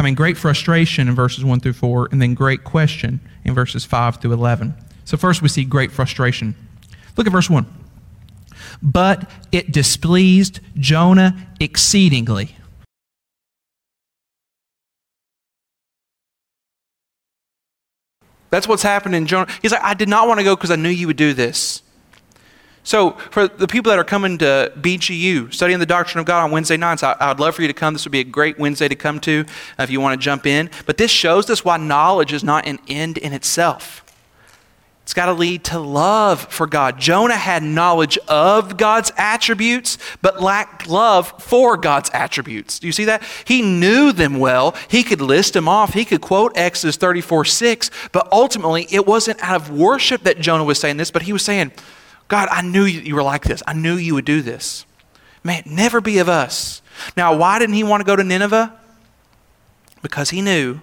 I 0.00 0.02
mean, 0.02 0.14
great 0.14 0.38
frustration 0.38 1.06
in 1.06 1.14
verses 1.14 1.44
1 1.44 1.60
through 1.60 1.74
4, 1.74 2.08
and 2.10 2.22
then 2.22 2.32
great 2.32 2.64
question 2.64 3.20
in 3.44 3.52
verses 3.52 3.84
5 3.84 4.22
through 4.22 4.32
11. 4.32 4.72
So 5.04 5.18
first 5.18 5.42
we 5.42 5.48
see 5.50 5.64
great 5.64 5.92
frustration. 5.92 6.54
Look 7.18 7.26
at 7.26 7.32
verse 7.34 7.50
1. 7.50 7.66
but 8.82 9.30
it 9.52 9.70
displeased 9.70 10.60
Jonah 10.76 11.36
exceedingly. 11.60 12.56
That's 18.48 18.66
what's 18.66 18.82
happened 18.82 19.14
in 19.14 19.26
Jonah. 19.26 19.50
He's 19.60 19.72
like, 19.72 19.82
I 19.82 19.92
did 19.92 20.08
not 20.08 20.26
want 20.26 20.40
to 20.40 20.44
go 20.44 20.56
because 20.56 20.70
I 20.70 20.76
knew 20.76 20.88
you 20.88 21.06
would 21.06 21.18
do 21.18 21.34
this. 21.34 21.82
So, 22.88 23.10
for 23.10 23.48
the 23.48 23.66
people 23.66 23.90
that 23.90 23.98
are 23.98 24.04
coming 24.04 24.38
to 24.38 24.72
BGU, 24.80 25.52
studying 25.52 25.78
the 25.78 25.84
doctrine 25.84 26.20
of 26.20 26.24
God 26.24 26.42
on 26.42 26.50
Wednesday 26.50 26.78
nights, 26.78 27.02
I, 27.02 27.28
would 27.28 27.38
love 27.38 27.54
for 27.54 27.60
you 27.60 27.68
to 27.68 27.74
come. 27.74 27.92
This 27.92 28.06
would 28.06 28.12
be 28.12 28.20
a 28.20 28.24
great 28.24 28.58
Wednesday 28.58 28.88
to 28.88 28.94
come 28.94 29.20
to 29.20 29.44
uh, 29.78 29.82
if 29.82 29.90
you 29.90 30.00
want 30.00 30.18
to 30.18 30.24
jump 30.24 30.46
in. 30.46 30.70
But 30.86 30.96
this 30.96 31.10
shows 31.10 31.50
us 31.50 31.62
why 31.62 31.76
knowledge 31.76 32.32
is 32.32 32.42
not 32.42 32.66
an 32.66 32.78
end 32.88 33.18
in 33.18 33.34
itself. 33.34 34.02
It's 35.02 35.12
got 35.12 35.26
to 35.26 35.34
lead 35.34 35.64
to 35.64 35.78
love 35.78 36.40
for 36.50 36.66
God. 36.66 36.98
Jonah 36.98 37.36
had 37.36 37.62
knowledge 37.62 38.16
of 38.26 38.78
God's 38.78 39.12
attributes, 39.18 39.98
but 40.22 40.40
lacked 40.40 40.88
love 40.88 41.34
for 41.42 41.76
God's 41.76 42.08
attributes. 42.14 42.78
Do 42.78 42.86
you 42.86 42.94
see 42.94 43.04
that? 43.04 43.22
He 43.44 43.60
knew 43.60 44.12
them 44.12 44.38
well. 44.38 44.74
He 44.88 45.02
could 45.02 45.20
list 45.20 45.52
them 45.52 45.68
off. 45.68 45.92
He 45.92 46.06
could 46.06 46.22
quote 46.22 46.56
Exodus 46.56 46.96
34 46.96 47.44
6, 47.44 47.90
but 48.12 48.26
ultimately 48.32 48.86
it 48.90 49.06
wasn't 49.06 49.42
out 49.42 49.56
of 49.56 49.70
worship 49.70 50.22
that 50.22 50.40
Jonah 50.40 50.64
was 50.64 50.80
saying 50.80 50.96
this, 50.96 51.10
but 51.10 51.20
he 51.20 51.34
was 51.34 51.44
saying, 51.44 51.70
God, 52.28 52.48
I 52.50 52.62
knew 52.62 52.84
you 52.84 53.14
were 53.14 53.22
like 53.22 53.44
this. 53.44 53.62
I 53.66 53.72
knew 53.72 53.96
you 53.96 54.14
would 54.14 54.24
do 54.24 54.42
this. 54.42 54.84
Man, 55.42 55.62
never 55.64 56.00
be 56.00 56.18
of 56.18 56.28
us. 56.28 56.82
Now, 57.16 57.34
why 57.34 57.58
didn't 57.58 57.74
he 57.74 57.84
want 57.84 58.02
to 58.02 58.06
go 58.06 58.16
to 58.16 58.24
Nineveh? 58.24 58.78
Because 60.02 60.30
he 60.30 60.42
knew 60.42 60.80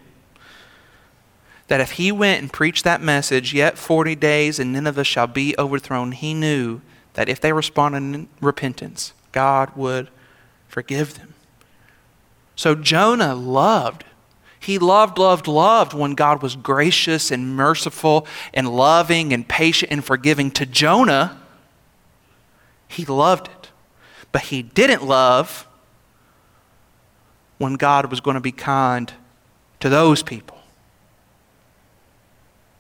that 1.68 1.82
if 1.82 1.92
he 1.92 2.12
went 2.12 2.42
and 2.42 2.52
preached 2.52 2.84
that 2.84 3.02
message, 3.02 3.54
yet 3.54 3.78
40 3.78 4.16
days 4.16 4.60
and 4.60 4.74
Nineveh 4.74 5.04
shall 5.04 5.28
be 5.28 5.56
overthrown, 5.58 6.12
he 6.12 6.34
knew 6.34 6.82
that 7.14 7.30
if 7.30 7.40
they 7.40 7.54
responded 7.54 7.98
in 7.98 8.28
repentance, 8.42 9.14
God 9.32 9.76
would 9.76 10.10
forgive 10.68 11.18
them. 11.18 11.34
So 12.56 12.76
Jonah 12.76 13.36
loved. 13.36 14.04
He 14.66 14.80
loved, 14.80 15.20
loved, 15.20 15.48
loved 15.48 15.94
when 15.94 16.16
God 16.16 16.42
was 16.42 16.56
gracious 16.56 17.30
and 17.30 17.56
merciful 17.56 18.26
and 18.52 18.68
loving 18.68 19.32
and 19.32 19.48
patient 19.48 19.92
and 19.92 20.04
forgiving 20.04 20.50
to 20.52 20.66
Jonah. 20.66 21.40
He 22.88 23.06
loved 23.06 23.48
it. 23.48 23.70
But 24.32 24.42
he 24.44 24.64
didn't 24.64 25.04
love 25.04 25.68
when 27.60 27.76
God 27.76 28.10
was 28.10 28.22
going 28.22 28.34
to 28.34 28.42
be 28.42 28.52
kind 28.52 29.14
to 29.82 29.88
those 29.88 30.24
people. 30.24 30.58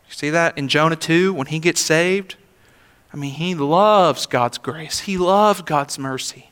You 0.07 0.13
See 0.15 0.29
that 0.31 0.57
in 0.57 0.67
Jonah 0.67 0.95
2 0.95 1.35
when 1.35 1.45
he 1.47 1.59
gets 1.59 1.81
saved? 1.81 2.35
I 3.13 3.17
mean, 3.17 3.33
he 3.33 3.53
loves 3.53 4.25
God's 4.25 4.57
grace, 4.57 5.01
he 5.01 5.17
loves 5.19 5.61
God's 5.61 5.99
mercy. 5.99 6.49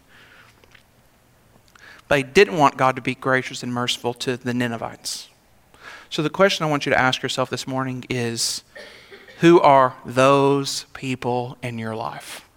He 2.17 2.23
didn't 2.23 2.57
want 2.57 2.77
God 2.77 2.95
to 2.95 3.01
be 3.01 3.15
gracious 3.15 3.63
and 3.63 3.73
merciful 3.73 4.13
to 4.15 4.37
the 4.37 4.53
Ninevites. 4.53 5.29
So 6.09 6.21
the 6.21 6.29
question 6.29 6.65
I 6.65 6.69
want 6.69 6.85
you 6.85 6.91
to 6.91 6.99
ask 6.99 7.23
yourself 7.23 7.49
this 7.49 7.67
morning 7.67 8.05
is 8.09 8.63
who 9.39 9.59
are 9.59 9.95
those 10.05 10.85
people 10.93 11.57
in 11.61 11.79
your 11.79 11.95
life? 11.95 12.47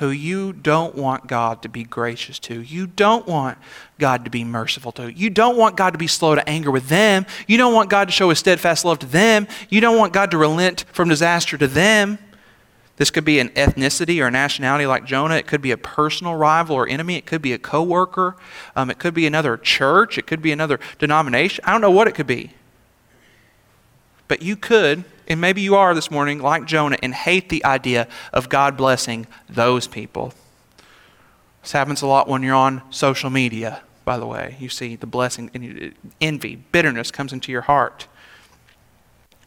who 0.00 0.08
you 0.08 0.50
don't 0.50 0.94
want 0.94 1.26
God 1.26 1.60
to 1.60 1.68
be 1.68 1.84
gracious 1.84 2.38
to. 2.38 2.62
You 2.62 2.86
don't 2.86 3.28
want 3.28 3.58
God 3.98 4.24
to 4.24 4.30
be 4.30 4.44
merciful 4.44 4.92
to. 4.92 5.12
You 5.12 5.28
don't 5.28 5.58
want 5.58 5.76
God 5.76 5.90
to 5.90 5.98
be 5.98 6.06
slow 6.06 6.34
to 6.34 6.48
anger 6.48 6.70
with 6.70 6.88
them. 6.88 7.26
You 7.46 7.58
don't 7.58 7.74
want 7.74 7.90
God 7.90 8.08
to 8.08 8.12
show 8.12 8.30
his 8.30 8.38
steadfast 8.38 8.82
love 8.86 8.98
to 9.00 9.06
them. 9.06 9.46
You 9.68 9.82
don't 9.82 9.98
want 9.98 10.14
God 10.14 10.30
to 10.30 10.38
relent 10.38 10.86
from 10.90 11.10
disaster 11.10 11.58
to 11.58 11.66
them. 11.66 12.18
This 13.00 13.10
could 13.10 13.24
be 13.24 13.38
an 13.38 13.48
ethnicity 13.50 14.22
or 14.22 14.26
a 14.26 14.30
nationality 14.30 14.84
like 14.84 15.06
Jonah. 15.06 15.36
It 15.36 15.46
could 15.46 15.62
be 15.62 15.70
a 15.70 15.78
personal 15.78 16.34
rival 16.34 16.76
or 16.76 16.86
enemy. 16.86 17.16
It 17.16 17.24
could 17.24 17.40
be 17.40 17.54
a 17.54 17.58
coworker. 17.58 18.36
Um, 18.76 18.90
it 18.90 18.98
could 18.98 19.14
be 19.14 19.26
another 19.26 19.56
church. 19.56 20.18
It 20.18 20.26
could 20.26 20.42
be 20.42 20.52
another 20.52 20.78
denomination. 20.98 21.64
I 21.66 21.72
don't 21.72 21.80
know 21.80 21.90
what 21.90 22.08
it 22.08 22.14
could 22.14 22.26
be. 22.26 22.52
But 24.28 24.42
you 24.42 24.54
could 24.54 25.06
and 25.26 25.40
maybe 25.40 25.62
you 25.62 25.76
are 25.76 25.94
this 25.94 26.10
morning, 26.10 26.40
like 26.40 26.66
Jonah, 26.66 26.98
and 27.02 27.14
hate 27.14 27.48
the 27.48 27.64
idea 27.64 28.06
of 28.34 28.50
God 28.50 28.76
blessing 28.76 29.28
those 29.48 29.86
people. 29.86 30.34
This 31.62 31.72
happens 31.72 32.02
a 32.02 32.06
lot 32.06 32.28
when 32.28 32.42
you're 32.42 32.54
on 32.54 32.82
social 32.90 33.30
media, 33.30 33.80
by 34.04 34.18
the 34.18 34.26
way. 34.26 34.56
You 34.58 34.68
see 34.68 34.96
the 34.96 35.06
blessing, 35.06 35.48
and 35.54 35.94
envy, 36.20 36.56
bitterness 36.56 37.12
comes 37.12 37.32
into 37.32 37.50
your 37.50 37.62
heart. 37.62 38.08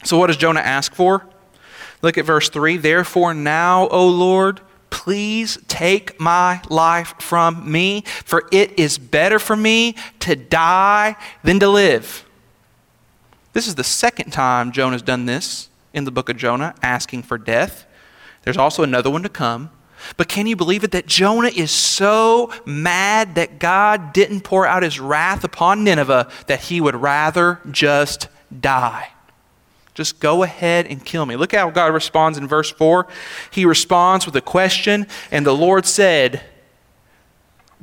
So, 0.05 0.17
what 0.17 0.27
does 0.27 0.37
Jonah 0.37 0.61
ask 0.61 0.95
for? 0.95 1.27
Look 2.03 2.19
at 2.19 2.25
verse 2.25 2.49
3. 2.49 2.77
Therefore, 2.77 3.33
now, 3.33 3.87
O 3.87 4.07
Lord, 4.07 4.61
please 4.91 5.57
take 5.67 6.19
my 6.19 6.61
life 6.69 7.15
from 7.19 7.71
me, 7.71 8.03
for 8.25 8.47
it 8.51 8.77
is 8.77 8.99
better 8.99 9.39
for 9.39 9.55
me 9.55 9.95
to 10.19 10.35
die 10.35 11.15
than 11.43 11.59
to 11.61 11.69
live. 11.69 12.25
This 13.53 13.67
is 13.67 13.75
the 13.75 13.83
second 13.83 14.31
time 14.31 14.71
Jonah's 14.71 15.01
done 15.01 15.25
this 15.25 15.69
in 15.93 16.03
the 16.03 16.11
book 16.11 16.29
of 16.29 16.37
Jonah 16.37 16.75
asking 16.83 17.23
for 17.23 17.37
death. 17.37 17.85
There's 18.43 18.57
also 18.57 18.83
another 18.83 19.09
one 19.09 19.23
to 19.23 19.29
come. 19.29 19.71
But 20.17 20.27
can 20.27 20.47
you 20.47 20.57
believe 20.57 20.83
it 20.83 20.91
that 20.91 21.05
Jonah 21.05 21.51
is 21.55 21.71
so 21.71 22.51
mad 22.65 23.35
that 23.35 23.59
God 23.59 24.11
didn't 24.11 24.41
pour 24.41 24.67
out 24.67 24.83
his 24.83 24.99
wrath 24.99 25.45
upon 25.45 25.85
Nineveh 25.85 26.29
that 26.47 26.59
he 26.61 26.81
would 26.81 26.95
rather 26.95 27.61
just 27.71 28.27
die? 28.59 29.11
Just 29.93 30.19
go 30.19 30.43
ahead 30.43 30.87
and 30.87 31.05
kill 31.05 31.25
me. 31.25 31.35
Look 31.35 31.53
how 31.53 31.69
God 31.69 31.93
responds 31.93 32.37
in 32.37 32.47
verse 32.47 32.71
4. 32.71 33.07
He 33.51 33.65
responds 33.65 34.25
with 34.25 34.35
a 34.35 34.41
question, 34.41 35.07
and 35.29 35.45
the 35.45 35.55
Lord 35.55 35.85
said, 35.85 36.41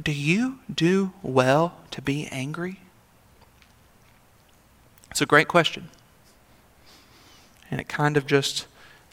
Do 0.02 0.12
you 0.12 0.58
do 0.72 1.12
well 1.22 1.74
to 1.92 2.02
be 2.02 2.26
angry? 2.26 2.80
It's 5.10 5.20
a 5.20 5.26
great 5.26 5.48
question 5.48 5.88
and 7.70 7.80
it 7.80 7.88
kind 7.88 8.16
of 8.16 8.26
just 8.26 8.66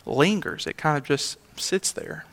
lingers, 0.06 0.66
it 0.66 0.78
kind 0.78 0.98
of 0.98 1.04
just 1.04 1.38
sits 1.60 1.92
there. 1.92 2.26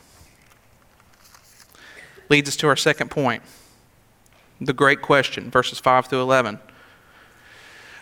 Leads 2.29 2.49
us 2.49 2.57
to 2.57 2.69
our 2.69 2.77
second 2.77 3.11
point 3.11 3.43
the 4.61 4.73
great 4.73 5.03
question, 5.03 5.51
verses 5.51 5.79
5 5.79 6.07
through 6.07 6.23
11. 6.23 6.59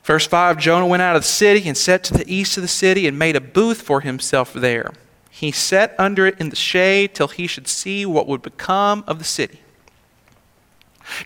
Verse 0.04 0.26
5 0.26 0.58
Jonah 0.58 0.86
went 0.86 1.02
out 1.02 1.16
of 1.16 1.22
the 1.22 1.28
city 1.28 1.68
and 1.68 1.76
set 1.76 2.02
to 2.04 2.14
the 2.14 2.32
east 2.32 2.56
of 2.56 2.62
the 2.62 2.68
city 2.68 3.06
and 3.06 3.18
made 3.18 3.36
a 3.36 3.40
booth 3.40 3.82
for 3.82 4.00
himself 4.00 4.52
there. 4.52 4.92
He 5.30 5.50
sat 5.50 5.94
under 5.98 6.26
it 6.26 6.38
in 6.38 6.50
the 6.50 6.56
shade 6.56 7.14
till 7.14 7.28
he 7.28 7.46
should 7.46 7.68
see 7.68 8.04
what 8.04 8.28
would 8.28 8.42
become 8.42 9.04
of 9.06 9.18
the 9.18 9.24
city. 9.24 9.60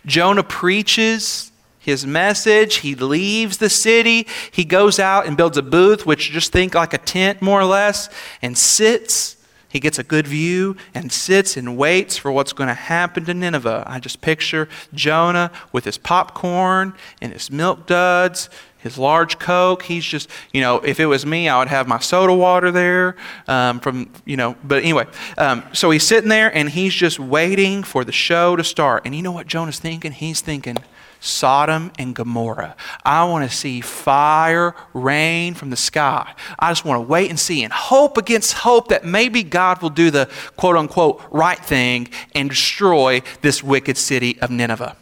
Jonah 0.05 0.43
preaches 0.43 1.51
his 1.77 2.05
message. 2.05 2.77
He 2.77 2.95
leaves 2.95 3.57
the 3.57 3.69
city. 3.69 4.27
He 4.51 4.65
goes 4.65 4.99
out 4.99 5.25
and 5.25 5.37
builds 5.37 5.57
a 5.57 5.61
booth, 5.61 6.05
which 6.05 6.31
just 6.31 6.51
think 6.51 6.75
like 6.75 6.93
a 6.93 6.97
tent 6.97 7.41
more 7.41 7.61
or 7.61 7.65
less, 7.65 8.09
and 8.41 8.57
sits. 8.57 9.37
He 9.69 9.79
gets 9.79 9.99
a 9.99 10.03
good 10.03 10.27
view 10.27 10.75
and 10.93 11.11
sits 11.11 11.55
and 11.55 11.77
waits 11.77 12.17
for 12.17 12.31
what's 12.31 12.53
going 12.53 12.67
to 12.67 12.73
happen 12.73 13.25
to 13.25 13.33
Nineveh. 13.33 13.83
I 13.85 13.99
just 13.99 14.21
picture 14.21 14.67
Jonah 14.93 15.51
with 15.71 15.85
his 15.85 15.97
popcorn 15.97 16.93
and 17.21 17.33
his 17.33 17.51
milk 17.51 17.85
duds, 17.85 18.49
his 18.79 18.97
large 18.97 19.39
Coke. 19.39 19.83
He's 19.83 20.05
just, 20.05 20.29
you 20.53 20.61
know, 20.61 20.79
if 20.79 20.99
it 20.99 21.05
was 21.07 21.25
me, 21.25 21.49
I 21.49 21.59
would 21.59 21.67
have 21.67 21.87
my 21.87 21.99
soda 21.99 22.33
water 22.33 22.71
there 22.71 23.15
um, 23.47 23.79
from, 23.79 24.11
you 24.25 24.37
know, 24.37 24.55
but 24.63 24.83
anyway. 24.83 25.05
Um, 25.37 25.63
so 25.73 25.89
he's 25.91 26.03
sitting 26.03 26.29
there 26.29 26.55
and 26.55 26.69
he's 26.69 26.93
just 26.93 27.19
waiting 27.19 27.83
for 27.83 28.03
the 28.03 28.11
show 28.11 28.55
to 28.55 28.63
start. 28.63 29.03
And 29.05 29.15
you 29.15 29.21
know 29.21 29.31
what 29.31 29.47
Jonah's 29.47 29.79
thinking? 29.79 30.11
He's 30.11 30.41
thinking, 30.41 30.77
Sodom 31.19 31.91
and 31.97 32.15
Gomorrah. 32.15 32.75
I 33.03 33.23
want 33.25 33.49
to 33.49 33.55
see 33.55 33.81
fire 33.81 34.75
rain 34.93 35.55
from 35.55 35.71
the 35.71 35.75
sky. 35.75 36.33
I 36.59 36.69
just 36.69 36.85
want 36.85 36.97
to 36.99 37.07
wait 37.07 37.29
and 37.29 37.39
see 37.39 37.63
and 37.63 37.73
hope 37.73 38.17
against 38.17 38.53
hope 38.53 38.89
that 38.89 39.03
maybe 39.03 39.41
God 39.43 39.81
will 39.81 39.89
do 39.89 40.11
the 40.11 40.29
quote 40.55 40.75
unquote 40.75 41.21
right 41.31 41.59
thing 41.59 42.09
and 42.35 42.49
destroy 42.49 43.23
this 43.41 43.63
wicked 43.63 43.97
city 43.97 44.39
of 44.41 44.51
Nineveh. 44.51 44.95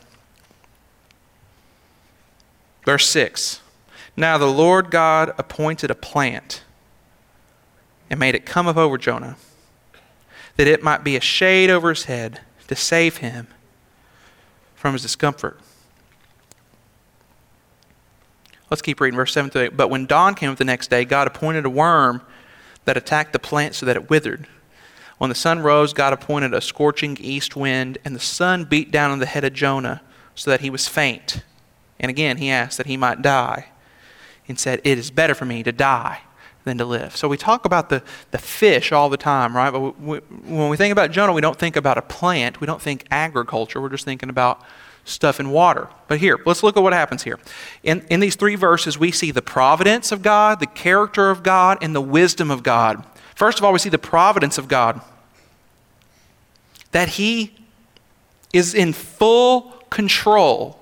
Verse 2.85 3.07
6 3.09 3.61
Now 4.17 4.37
the 4.37 4.45
Lord 4.45 4.91
God 4.91 5.33
appointed 5.37 5.91
a 5.91 5.95
plant 5.95 6.63
and 8.09 8.19
made 8.19 8.35
it 8.35 8.45
come 8.45 8.67
up 8.67 8.77
over 8.77 8.97
Jonah, 8.97 9.35
that 10.57 10.67
it 10.67 10.83
might 10.83 11.03
be 11.03 11.15
a 11.15 11.21
shade 11.21 11.69
over 11.69 11.89
his 11.89 12.05
head 12.05 12.41
to 12.67 12.75
save 12.75 13.17
him 13.17 13.47
from 14.75 14.93
his 14.93 15.01
discomfort. 15.01 15.59
Let's 18.69 18.81
keep 18.81 18.99
reading 18.99 19.17
verse 19.17 19.33
7 19.33 19.51
to 19.51 19.59
8. 19.63 19.77
But 19.77 19.89
when 19.89 20.05
dawn 20.05 20.33
came 20.33 20.49
up 20.49 20.57
the 20.57 20.65
next 20.65 20.89
day, 20.89 21.05
God 21.05 21.27
appointed 21.27 21.65
a 21.65 21.69
worm 21.69 22.21
that 22.85 22.97
attacked 22.97 23.33
the 23.33 23.39
plant 23.39 23.75
so 23.75 23.85
that 23.85 23.95
it 23.95 24.09
withered. 24.09 24.47
When 25.17 25.29
the 25.29 25.35
sun 25.35 25.59
rose, 25.59 25.93
God 25.93 26.13
appointed 26.13 26.53
a 26.53 26.61
scorching 26.61 27.17
east 27.19 27.55
wind, 27.55 27.97
and 28.03 28.15
the 28.15 28.19
sun 28.19 28.65
beat 28.65 28.91
down 28.91 29.11
on 29.11 29.19
the 29.19 29.25
head 29.25 29.43
of 29.43 29.53
Jonah 29.53 30.01
so 30.33 30.51
that 30.51 30.61
he 30.61 30.69
was 30.69 30.87
faint. 30.87 31.43
And 31.99 32.09
again, 32.09 32.37
he 32.37 32.49
asked 32.49 32.77
that 32.77 32.87
he 32.87 32.97
might 32.97 33.21
die, 33.21 33.67
and 34.47 34.59
said, 34.59 34.81
It 34.83 34.97
is 34.97 35.11
better 35.11 35.35
for 35.35 35.45
me 35.45 35.63
to 35.63 35.71
die 35.71 36.21
than 36.63 36.77
to 36.79 36.85
live. 36.85 37.15
So 37.15 37.27
we 37.27 37.37
talk 37.37 37.65
about 37.65 37.89
the, 37.89 38.03
the 38.31 38.37
fish 38.37 38.91
all 38.91 39.09
the 39.09 39.17
time, 39.17 39.55
right? 39.55 39.71
But 39.71 39.99
we, 40.01 40.17
when 40.17 40.69
we 40.69 40.77
think 40.77 40.91
about 40.91 41.11
Jonah, 41.11 41.31
we 41.31 41.41
don't 41.41 41.57
think 41.57 41.75
about 41.75 41.97
a 41.97 42.01
plant. 42.01 42.59
We 42.59 42.67
don't 42.67 42.81
think 42.81 43.05
agriculture. 43.11 43.79
We're 43.79 43.89
just 43.89 44.05
thinking 44.05 44.29
about 44.29 44.61
stuff 45.05 45.39
in 45.39 45.51
water. 45.51 45.87
But 46.07 46.19
here, 46.19 46.39
let's 46.45 46.63
look 46.63 46.75
at 46.75 46.83
what 46.83 46.93
happens 46.93 47.23
here. 47.23 47.39
In, 47.83 48.03
in 48.09 48.19
these 48.19 48.35
three 48.35 48.55
verses, 48.55 48.97
we 48.97 49.11
see 49.11 49.29
the 49.29 49.43
providence 49.43 50.11
of 50.11 50.23
God, 50.23 50.59
the 50.59 50.65
character 50.65 51.29
of 51.29 51.43
God, 51.43 51.77
and 51.81 51.95
the 51.95 52.01
wisdom 52.01 52.49
of 52.49 52.63
God. 52.63 53.05
First 53.35 53.59
of 53.59 53.65
all, 53.65 53.71
we 53.71 53.79
see 53.79 53.89
the 53.89 53.99
providence 53.99 54.57
of 54.57 54.67
God. 54.67 54.99
That 56.91 57.09
He 57.09 57.55
is 58.51 58.73
in 58.73 58.93
full 58.93 59.73
control 59.91 60.79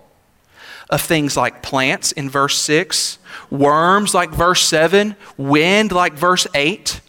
of 0.93 1.01
things 1.01 1.35
like 1.35 1.63
plants 1.63 2.11
in 2.11 2.29
verse 2.29 2.61
6, 2.61 3.17
worms 3.49 4.13
like 4.13 4.29
verse 4.29 4.61
7, 4.61 5.15
wind 5.37 5.91
like 5.91 6.13
verse 6.13 6.45
8. 6.53 7.01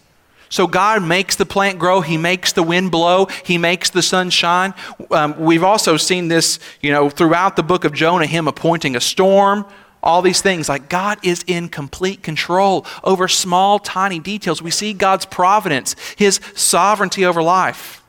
So 0.48 0.66
God 0.66 1.02
makes 1.02 1.36
the 1.36 1.44
plant 1.44 1.78
grow, 1.78 2.00
He 2.00 2.16
makes 2.16 2.52
the 2.52 2.62
wind 2.62 2.90
blow, 2.90 3.26
He 3.44 3.58
makes 3.58 3.90
the 3.90 4.02
sun 4.02 4.30
shine. 4.30 4.72
Um, 5.10 5.38
we've 5.38 5.64
also 5.64 5.96
seen 5.96 6.28
this, 6.28 6.58
you 6.80 6.92
know, 6.92 7.10
throughout 7.10 7.56
the 7.56 7.62
book 7.62 7.84
of 7.84 7.92
Jonah, 7.92 8.26
Him 8.26 8.48
appointing 8.48 8.96
a 8.96 9.00
storm, 9.00 9.66
all 10.02 10.22
these 10.22 10.40
things. 10.40 10.68
Like 10.68 10.88
God 10.88 11.18
is 11.22 11.44
in 11.46 11.68
complete 11.68 12.22
control 12.22 12.86
over 13.02 13.26
small, 13.26 13.78
tiny 13.78 14.18
details. 14.18 14.62
We 14.62 14.70
see 14.70 14.92
God's 14.92 15.26
providence, 15.26 15.96
His 16.16 16.40
sovereignty 16.54 17.26
over 17.26 17.42
life. 17.42 18.03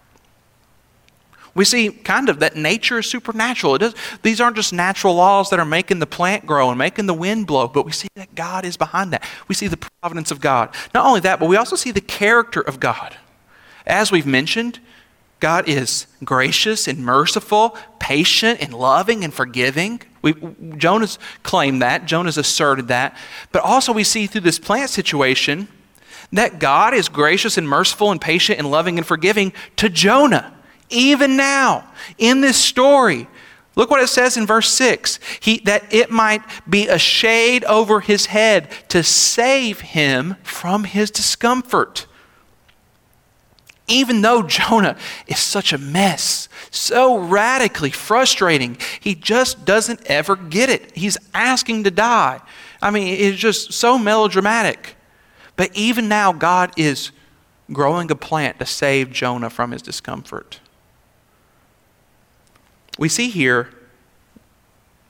We 1.55 1.63
see 1.63 1.89
kind 1.89 2.27
of 2.27 2.39
that 2.41 2.57
nature 2.57 3.00
is 3.00 3.09
supernatural. 3.09 3.81
Is, 3.81 3.95
these 4.21 4.41
aren't 4.41 4.57
just 4.57 4.74
natural 4.74 5.15
laws 5.15 5.50
that 5.50 5.59
are 5.59 5.65
making 5.65 6.00
the 6.00 6.05
plant 6.05 6.45
grow 6.45 6.69
and 6.69 6.77
making 6.77 7.05
the 7.05 7.13
wind 7.13 7.47
blow, 7.47 7.69
but 7.69 7.85
we 7.85 7.93
see 7.93 8.09
that 8.15 8.35
God 8.35 8.65
is 8.65 8.75
behind 8.75 9.13
that. 9.13 9.24
We 9.47 9.55
see 9.55 9.67
the 9.67 9.77
providence 9.77 10.31
of 10.31 10.41
God. 10.41 10.75
Not 10.93 11.05
only 11.05 11.21
that, 11.21 11.39
but 11.39 11.47
we 11.47 11.55
also 11.55 11.77
see 11.77 11.91
the 11.91 12.01
character 12.01 12.59
of 12.59 12.81
God. 12.81 13.15
As 13.88 14.12
we've 14.12 14.25
mentioned, 14.25 14.79
God 15.39 15.69
is 15.69 16.07
gracious 16.24 16.89
and 16.89 17.00
merciful, 17.00 17.77
patient 18.00 18.62
and 18.62 18.74
loving 18.74 19.24
and 19.24 19.33
forgiving. 19.33 20.01
We, 20.21 20.33
Jonah's 20.77 21.19
claimed 21.43 21.81
that, 21.81 22.05
Jonah's 22.05 22.38
asserted 22.38 22.89
that. 22.89 23.15
But 23.53 23.63
also, 23.63 23.93
we 23.93 24.03
see 24.03 24.27
through 24.27 24.41
this 24.41 24.59
plant 24.59 24.89
situation 24.89 25.69
that 26.33 26.59
God 26.59 26.93
is 26.93 27.07
gracious 27.07 27.57
and 27.57 27.69
merciful 27.69 28.12
and 28.12 28.19
patient 28.19 28.59
and 28.59 28.69
loving 28.69 28.97
and 28.97 29.07
forgiving 29.07 29.53
to 29.77 29.88
Jonah 29.88 30.54
even 30.89 31.35
now 31.37 31.89
in 32.17 32.41
this 32.41 32.57
story. 32.57 33.27
Look 33.75 33.89
what 33.89 34.01
it 34.01 34.07
says 34.07 34.37
in 34.37 34.45
verse 34.45 34.69
6 34.71 35.19
he, 35.41 35.59
that 35.59 35.93
it 35.93 36.09
might 36.09 36.41
be 36.69 36.87
a 36.87 36.97
shade 36.97 37.63
over 37.65 37.99
his 37.99 38.27
head 38.27 38.71
to 38.89 39.03
save 39.03 39.81
him 39.81 40.37
from 40.43 40.85
his 40.85 41.11
discomfort. 41.11 42.07
Even 43.87 44.21
though 44.21 44.41
Jonah 44.41 44.97
is 45.27 45.37
such 45.37 45.71
a 45.71 45.77
mess, 45.77 46.49
so 46.71 47.19
radically 47.19 47.91
frustrating, 47.91 48.77
he 48.99 49.13
just 49.13 49.63
doesn't 49.63 50.01
ever 50.07 50.35
get 50.35 50.69
it. 50.69 50.95
He's 50.95 51.17
asking 51.33 51.83
to 51.83 51.91
die. 51.91 52.41
I 52.81 52.89
mean, 52.89 53.07
it's 53.07 53.37
just 53.37 53.73
so 53.73 53.97
melodramatic. 53.99 54.95
But 55.55 55.69
even 55.75 56.07
now, 56.07 56.33
God 56.33 56.71
is 56.77 57.11
growing 57.71 58.09
a 58.09 58.15
plant 58.15 58.57
to 58.59 58.65
save 58.65 59.11
Jonah 59.11 59.49
from 59.49 59.71
his 59.71 59.81
discomfort 59.81 60.59
we 62.97 63.09
see 63.09 63.29
here 63.29 63.69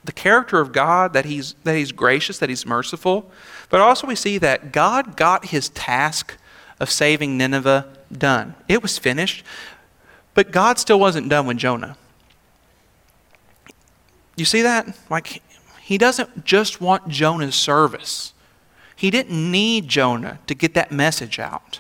the 0.06 0.12
character 0.12 0.60
of 0.60 0.72
God, 0.72 1.14
that 1.14 1.26
he's, 1.26 1.56
that 1.64 1.76
he's 1.76 1.92
gracious, 1.92 2.38
that 2.38 2.50
he's 2.50 2.66
merciful, 2.66 3.30
but 3.70 3.82
also 3.82 4.06
we 4.06 4.16
see 4.16 4.38
that 4.38 4.72
God 4.72 5.18
got 5.18 5.46
his 5.48 5.70
task 5.70 6.38
of 6.80 6.92
saving 6.92 7.38
Nineveh 7.38 7.88
done. 8.12 8.56
It 8.68 8.82
was 8.84 8.98
finished, 8.98 9.44
but 10.36 10.52
God 10.52 10.78
still 10.78 11.00
wasn't 11.00 11.30
done 11.30 11.48
with 11.48 11.58
Jonah. 11.58 11.98
You 14.36 14.46
see 14.46 14.62
that? 14.62 14.96
Like, 15.10 15.42
he 15.82 15.98
doesn't 15.98 16.46
just 16.46 16.82
want 16.82 17.08
Jonah's 17.08 17.56
service. 17.56 18.34
He 18.96 19.10
didn't 19.10 19.52
need 19.52 19.88
Jonah 19.88 20.40
to 20.48 20.54
get 20.54 20.74
that 20.76 20.92
message 20.92 21.40
out 21.40 21.80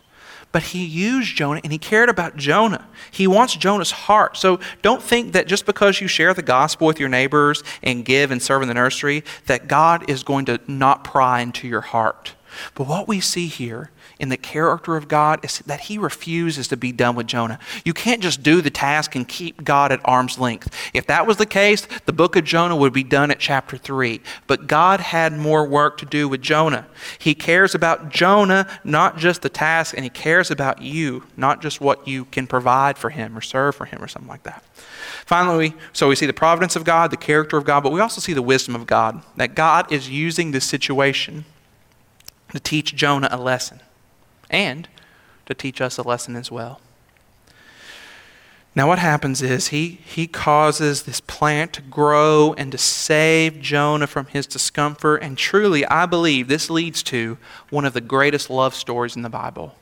but 0.56 0.64
he 0.64 0.86
used 0.86 1.36
Jonah 1.36 1.60
and 1.66 1.74
he 1.74 1.78
cared 1.78 2.08
about 2.08 2.38
Jonah. 2.38 2.88
He 3.12 3.28
wants 3.28 3.58
Jonah's 3.58 3.92
heart. 3.92 4.38
So 4.38 4.62
don't 4.82 5.04
think 5.04 5.34
that 5.34 5.48
just 5.48 5.66
because 5.66 6.00
you 6.00 6.08
share 6.08 6.34
the 6.34 6.42
gospel 6.42 6.88
with 6.88 6.98
your 6.98 7.10
neighbors 7.10 7.62
and 7.84 8.06
give 8.06 8.32
and 8.32 8.42
serve 8.42 8.62
in 8.62 8.70
the 8.70 8.74
nursery, 8.74 9.26
that 9.48 9.68
God 9.68 10.10
is 10.10 10.24
going 10.24 10.46
to 10.46 10.62
not 10.66 11.04
pry 11.04 11.42
into 11.42 11.68
your 11.68 11.82
heart. 11.82 12.36
But 12.74 12.88
what 12.88 13.06
we 13.06 13.20
see 13.20 13.48
here 13.48 13.92
in 14.20 14.30
the 14.30 14.38
character 14.38 14.96
of 14.96 15.08
God 15.08 15.44
is 15.44 15.60
that 15.60 15.82
he 15.82 15.98
refuses 15.98 16.68
to 16.70 16.78
be 16.78 16.92
done 16.92 17.16
with 17.16 17.28
Jonah. 17.28 17.60
You 17.84 17.94
can't 17.94 18.22
just 18.22 18.44
do 18.44 18.62
the 18.62 18.70
task 18.70 19.16
and 19.16 19.28
keep 19.28 19.64
God 19.64 19.92
at 19.92 20.00
arm's 20.06 20.40
length. 20.40 20.74
If 20.94 21.08
that 21.08 21.28
was 21.28 21.38
the 21.38 21.46
case, 21.46 21.88
the 22.06 22.14
book 22.14 22.36
of 22.36 22.44
Jonah 22.44 22.76
would 22.76 22.94
be 22.94 23.04
done 23.04 23.32
at 23.32 23.40
chapter 23.40 23.78
3. 23.78 24.22
But 24.48 24.68
God 24.68 25.00
had 25.00 25.34
more 25.34 25.68
work 25.68 25.98
to 25.98 26.06
do 26.06 26.30
with 26.30 26.42
Jonah. 26.42 26.88
He 27.20 27.36
cares 27.36 27.76
about 27.76 28.10
Jonah, 28.10 28.68
not 28.84 29.18
just 29.18 29.42
the 29.42 29.50
task, 29.50 29.94
and 29.96 30.04
he 30.04 30.10
cares 30.10 30.50
about 30.50 30.82
you, 30.82 31.24
not 31.36 31.62
just 31.62 31.82
what 31.82 32.08
you 32.08 32.26
can 32.26 32.48
provide 32.48 32.98
for 32.98 33.10
him 33.10 33.38
or 33.38 33.42
serve 33.42 33.76
for 33.76 33.86
him 33.86 34.02
or 34.02 34.08
something 34.08 34.30
like 34.30 34.44
that. 34.44 34.64
Finally, 35.26 35.74
so 35.92 36.08
we 36.08 36.16
see 36.16 36.26
the 36.26 36.34
providence 36.34 36.76
of 36.76 36.84
God, 36.84 37.12
the 37.12 37.18
character 37.18 37.58
of 37.58 37.66
God, 37.66 37.82
but 37.82 37.92
we 37.92 38.00
also 38.00 38.22
see 38.22 38.34
the 38.34 38.42
wisdom 38.42 38.76
of 38.76 38.86
God. 38.86 39.24
That 39.36 39.56
God 39.56 39.92
is 39.92 40.10
using 40.10 40.52
this 40.52 40.66
situation 40.66 41.46
to 42.54 42.60
teach 42.60 42.96
Jonah 42.96 43.28
a 43.32 43.38
lesson 43.38 43.82
and 44.56 44.88
to 45.46 45.54
teach 45.54 45.82
us 45.82 45.98
a 45.98 46.02
lesson 46.02 46.36
as 46.36 46.50
well. 46.50 46.80
Now, 48.76 48.90
what 48.90 49.00
happens 49.00 49.42
is 49.42 49.70
he, 49.70 50.00
he 50.06 50.28
causes 50.28 51.04
this 51.04 51.22
plant 51.22 51.72
to 51.74 51.82
grow 51.82 52.54
and 52.58 52.74
to 52.74 52.78
save 52.78 53.62
Jonah 53.62 54.08
from 54.08 54.26
his 54.26 54.46
discomfort. 54.46 55.24
And 55.24 55.38
truly, 55.38 55.86
I 55.86 56.06
believe 56.06 56.50
this 56.50 56.70
leads 56.70 57.02
to 57.04 57.38
one 57.70 57.86
of 57.86 57.94
the 57.94 58.02
greatest 58.02 58.50
love 58.50 58.76
stories 58.76 59.16
in 59.16 59.22
the 59.22 59.30
Bible 59.30 59.76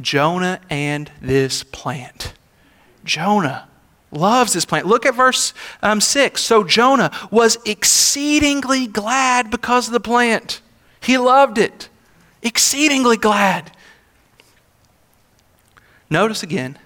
Jonah 0.00 0.60
and 0.68 1.12
this 1.20 1.62
plant. 1.62 2.32
Jonah 3.04 3.68
loves 4.10 4.52
this 4.52 4.64
plant. 4.64 4.86
Look 4.86 5.06
at 5.06 5.14
verse 5.14 5.54
um, 5.82 6.00
6. 6.00 6.40
So 6.40 6.64
Jonah 6.64 7.12
was 7.30 7.58
exceedingly 7.64 8.88
glad 8.88 9.48
because 9.50 9.86
of 9.86 9.92
the 9.92 10.00
plant, 10.00 10.60
he 11.00 11.18
loved 11.18 11.58
it. 11.58 11.88
Exceedingly 12.42 13.16
glad. 13.16 13.70
Notice 16.14 16.44
again 16.44 16.78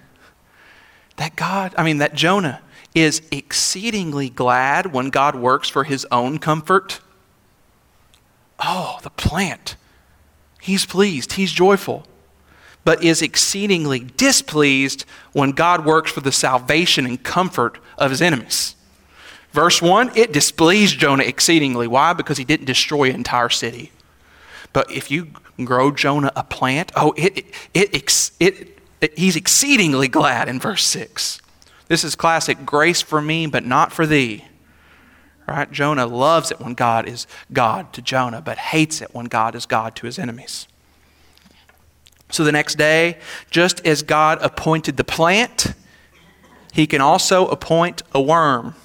that 1.17 1.35
God, 1.35 1.75
I 1.77 1.83
mean, 1.83 1.99
that 1.99 2.15
Jonah 2.15 2.63
is 2.95 3.21
exceedingly 3.31 4.27
glad 4.27 4.91
when 4.91 5.11
God 5.11 5.35
works 5.35 5.69
for 5.69 5.83
his 5.83 6.03
own 6.11 6.39
comfort. 6.39 6.99
Oh, 8.59 8.97
the 9.03 9.11
plant. 9.11 9.75
He's 10.59 10.83
pleased, 10.83 11.33
he's 11.33 11.51
joyful, 11.51 12.07
but 12.83 13.03
is 13.03 13.21
exceedingly 13.21 13.99
displeased 13.99 15.05
when 15.33 15.51
God 15.51 15.85
works 15.85 16.11
for 16.11 16.21
the 16.21 16.31
salvation 16.31 17.05
and 17.05 17.23
comfort 17.23 17.77
of 17.99 18.09
his 18.09 18.23
enemies. 18.23 18.75
Verse 19.51 19.79
1 19.79 20.17
it 20.17 20.33
displeased 20.33 20.97
Jonah 20.97 21.23
exceedingly. 21.23 21.85
Why? 21.85 22.13
Because 22.13 22.39
he 22.39 22.45
didn't 22.45 22.65
destroy 22.65 23.09
an 23.09 23.15
entire 23.17 23.49
city. 23.49 23.91
But 24.73 24.91
if 24.91 25.11
you 25.11 25.27
grow 25.63 25.91
Jonah 25.91 26.31
a 26.35 26.43
plant, 26.43 26.91
oh, 26.95 27.13
it, 27.15 27.37
it, 27.75 27.93
it, 27.93 28.31
it 28.39 28.78
he's 29.15 29.35
exceedingly 29.35 30.07
glad 30.07 30.47
in 30.47 30.59
verse 30.59 30.83
6. 30.85 31.41
This 31.87 32.03
is 32.03 32.15
classic 32.15 32.65
grace 32.65 33.01
for 33.01 33.21
me, 33.21 33.47
but 33.47 33.65
not 33.65 33.91
for 33.91 34.05
thee. 34.05 34.45
Right? 35.47 35.71
Jonah 35.71 36.05
loves 36.05 36.51
it 36.51 36.59
when 36.59 36.75
God 36.75 37.07
is 37.07 37.25
God 37.51 37.91
to 37.93 38.01
Jonah, 38.01 38.41
but 38.41 38.57
hates 38.57 39.01
it 39.01 39.13
when 39.13 39.25
God 39.25 39.55
is 39.55 39.65
God 39.65 39.95
to 39.95 40.05
his 40.05 40.19
enemies. 40.19 40.67
So 42.29 42.43
the 42.43 42.51
next 42.51 42.75
day, 42.75 43.17
just 43.49 43.83
as 43.85 44.03
God 44.03 44.37
appointed 44.41 44.97
the 44.97 45.03
plant, 45.03 45.73
he 46.71 46.85
can 46.85 47.01
also 47.01 47.47
appoint 47.47 48.03
a 48.13 48.21
worm. 48.21 48.75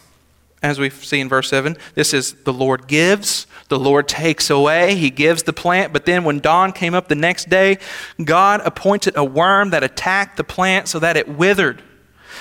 As 0.62 0.78
we 0.78 0.88
see 0.88 1.20
in 1.20 1.28
verse 1.28 1.50
7, 1.50 1.76
this 1.94 2.14
is 2.14 2.32
the 2.44 2.52
Lord 2.52 2.88
gives, 2.88 3.46
the 3.68 3.78
Lord 3.78 4.08
takes 4.08 4.50
away. 4.50 4.94
He 4.94 5.10
gives 5.10 5.44
the 5.44 5.52
plant. 5.52 5.92
But 5.92 6.06
then 6.06 6.24
when 6.24 6.40
dawn 6.40 6.72
came 6.72 6.94
up 6.94 7.08
the 7.08 7.14
next 7.14 7.48
day, 7.48 7.78
God 8.22 8.60
appointed 8.64 9.16
a 9.16 9.24
worm 9.24 9.70
that 9.70 9.82
attacked 9.82 10.36
the 10.36 10.44
plant 10.44 10.88
so 10.88 10.98
that 10.98 11.16
it 11.16 11.28
withered. 11.28 11.82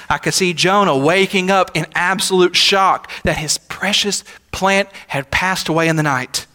I 0.09 0.17
could 0.17 0.33
see 0.33 0.53
Jonah 0.53 0.97
waking 0.97 1.49
up 1.49 1.71
in 1.75 1.86
absolute 1.95 2.55
shock 2.55 3.09
that 3.23 3.38
his 3.38 3.57
precious 3.57 4.23
plant 4.51 4.89
had 5.07 5.31
passed 5.31 5.69
away 5.69 5.88
in 5.88 5.95
the 5.95 6.03
night. 6.03 6.45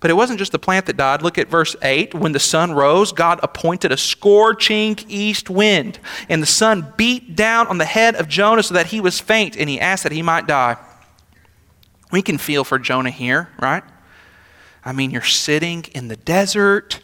But 0.00 0.10
it 0.10 0.14
wasn't 0.14 0.38
just 0.38 0.52
the 0.52 0.60
plant 0.60 0.86
that 0.86 0.96
died. 0.96 1.22
Look 1.22 1.38
at 1.38 1.48
verse 1.48 1.74
8. 1.82 2.14
When 2.14 2.32
the 2.32 2.38
sun 2.38 2.72
rose, 2.72 3.12
God 3.12 3.40
appointed 3.42 3.90
a 3.90 3.96
scorching 3.96 4.96
east 5.08 5.50
wind, 5.50 5.98
and 6.28 6.40
the 6.40 6.46
sun 6.46 6.92
beat 6.96 7.34
down 7.34 7.66
on 7.66 7.78
the 7.78 7.84
head 7.84 8.14
of 8.14 8.28
Jonah 8.28 8.62
so 8.62 8.74
that 8.74 8.86
he 8.86 9.00
was 9.00 9.18
faint, 9.18 9.56
and 9.56 9.68
he 9.68 9.80
asked 9.80 10.04
that 10.04 10.12
he 10.12 10.22
might 10.22 10.46
die. 10.46 10.76
We 12.10 12.22
can 12.22 12.38
feel 12.38 12.64
for 12.64 12.78
Jonah 12.78 13.10
here, 13.10 13.50
right? 13.60 13.82
I 14.84 14.92
mean, 14.92 15.10
you're 15.10 15.22
sitting 15.22 15.84
in 15.94 16.08
the 16.08 16.16
desert, 16.16 17.00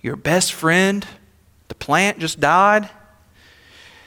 your 0.00 0.16
best 0.16 0.52
friend, 0.52 1.06
the 1.68 1.74
plant 1.74 2.18
just 2.18 2.40
died, 2.40 2.88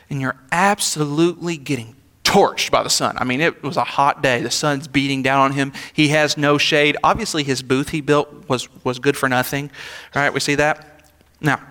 and 0.10 0.22
you're 0.22 0.38
absolutely 0.52 1.58
getting 1.58 1.96
torched 2.24 2.72
by 2.72 2.84
the 2.84 2.90
sun. 2.90 3.18
I 3.18 3.24
mean, 3.24 3.40
it 3.40 3.64
was 3.64 3.78
a 3.78 3.84
hot 3.84 4.22
day. 4.22 4.42
The 4.42 4.52
sun's 4.52 4.88
beating 4.88 5.24
down 5.24 5.42
on 5.42 5.52
him. 5.54 5.74
He 5.94 6.10
has 6.10 6.38
no 6.38 6.58
shade. 6.58 6.98
Obviously, 7.04 7.44
his 7.44 7.62
booth 7.62 7.90
he 7.90 8.02
built 8.02 8.50
was, 8.50 8.68
was 8.84 9.00
good 9.00 9.16
for 9.16 9.30
nothing. 9.30 9.72
All 10.16 10.22
right, 10.22 10.34
we 10.34 10.40
see 10.40 10.56
that? 10.56 11.10
Now, 11.40 11.62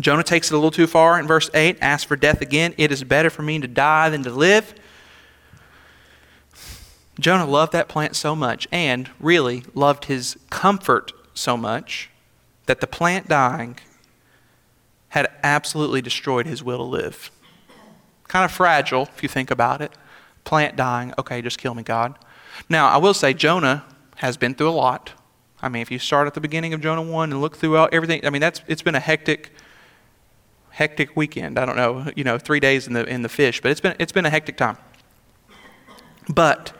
Jonah 0.00 0.24
takes 0.24 0.50
it 0.50 0.54
a 0.54 0.56
little 0.56 0.70
too 0.70 0.86
far 0.86 1.20
in 1.20 1.26
verse 1.26 1.50
8, 1.54 1.78
asks 1.80 2.04
for 2.04 2.16
death 2.16 2.40
again. 2.40 2.74
It 2.78 2.90
is 2.90 3.04
better 3.04 3.30
for 3.30 3.42
me 3.42 3.58
to 3.60 3.68
die 3.68 4.08
than 4.08 4.22
to 4.24 4.30
live. 4.30 4.74
Jonah 7.22 7.46
loved 7.46 7.72
that 7.72 7.88
plant 7.88 8.16
so 8.16 8.34
much 8.34 8.66
and 8.72 9.10
really 9.20 9.64
loved 9.74 10.06
his 10.06 10.36
comfort 10.50 11.12
so 11.34 11.56
much 11.56 12.10
that 12.66 12.80
the 12.80 12.86
plant 12.86 13.28
dying 13.28 13.78
had 15.10 15.28
absolutely 15.42 16.00
destroyed 16.00 16.46
his 16.46 16.62
will 16.62 16.78
to 16.78 16.84
live. 16.84 17.30
Kind 18.28 18.44
of 18.44 18.52
fragile 18.52 19.08
if 19.14 19.22
you 19.22 19.28
think 19.28 19.50
about 19.50 19.80
it. 19.80 19.92
Plant 20.44 20.76
dying, 20.76 21.12
okay, 21.18 21.42
just 21.42 21.58
kill 21.58 21.74
me, 21.74 21.82
God. 21.82 22.14
Now, 22.68 22.88
I 22.88 22.96
will 22.96 23.14
say 23.14 23.34
Jonah 23.34 23.84
has 24.16 24.36
been 24.36 24.54
through 24.54 24.70
a 24.70 24.70
lot. 24.70 25.12
I 25.62 25.68
mean, 25.68 25.82
if 25.82 25.90
you 25.90 25.98
start 25.98 26.26
at 26.26 26.34
the 26.34 26.40
beginning 26.40 26.72
of 26.72 26.80
Jonah 26.80 27.02
1 27.02 27.32
and 27.32 27.40
look 27.40 27.56
throughout 27.56 27.92
everything, 27.92 28.24
I 28.24 28.30
mean, 28.30 28.40
that's 28.40 28.62
it's 28.66 28.82
been 28.82 28.94
a 28.94 29.00
hectic 29.00 29.52
hectic 30.70 31.16
weekend. 31.16 31.58
I 31.58 31.66
don't 31.66 31.76
know, 31.76 32.10
you 32.14 32.24
know, 32.24 32.38
3 32.38 32.60
days 32.60 32.86
in 32.86 32.92
the 32.92 33.04
in 33.04 33.22
the 33.22 33.28
fish, 33.28 33.60
but 33.60 33.70
it's 33.70 33.80
been 33.80 33.96
it's 33.98 34.12
been 34.12 34.26
a 34.26 34.30
hectic 34.30 34.56
time. 34.56 34.78
But 36.32 36.72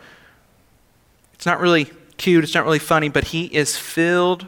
it's 1.40 1.46
not 1.46 1.58
really 1.58 1.86
cute, 2.18 2.44
it's 2.44 2.52
not 2.52 2.66
really 2.66 2.78
funny, 2.78 3.08
but 3.08 3.24
he 3.28 3.46
is 3.46 3.74
filled 3.74 4.44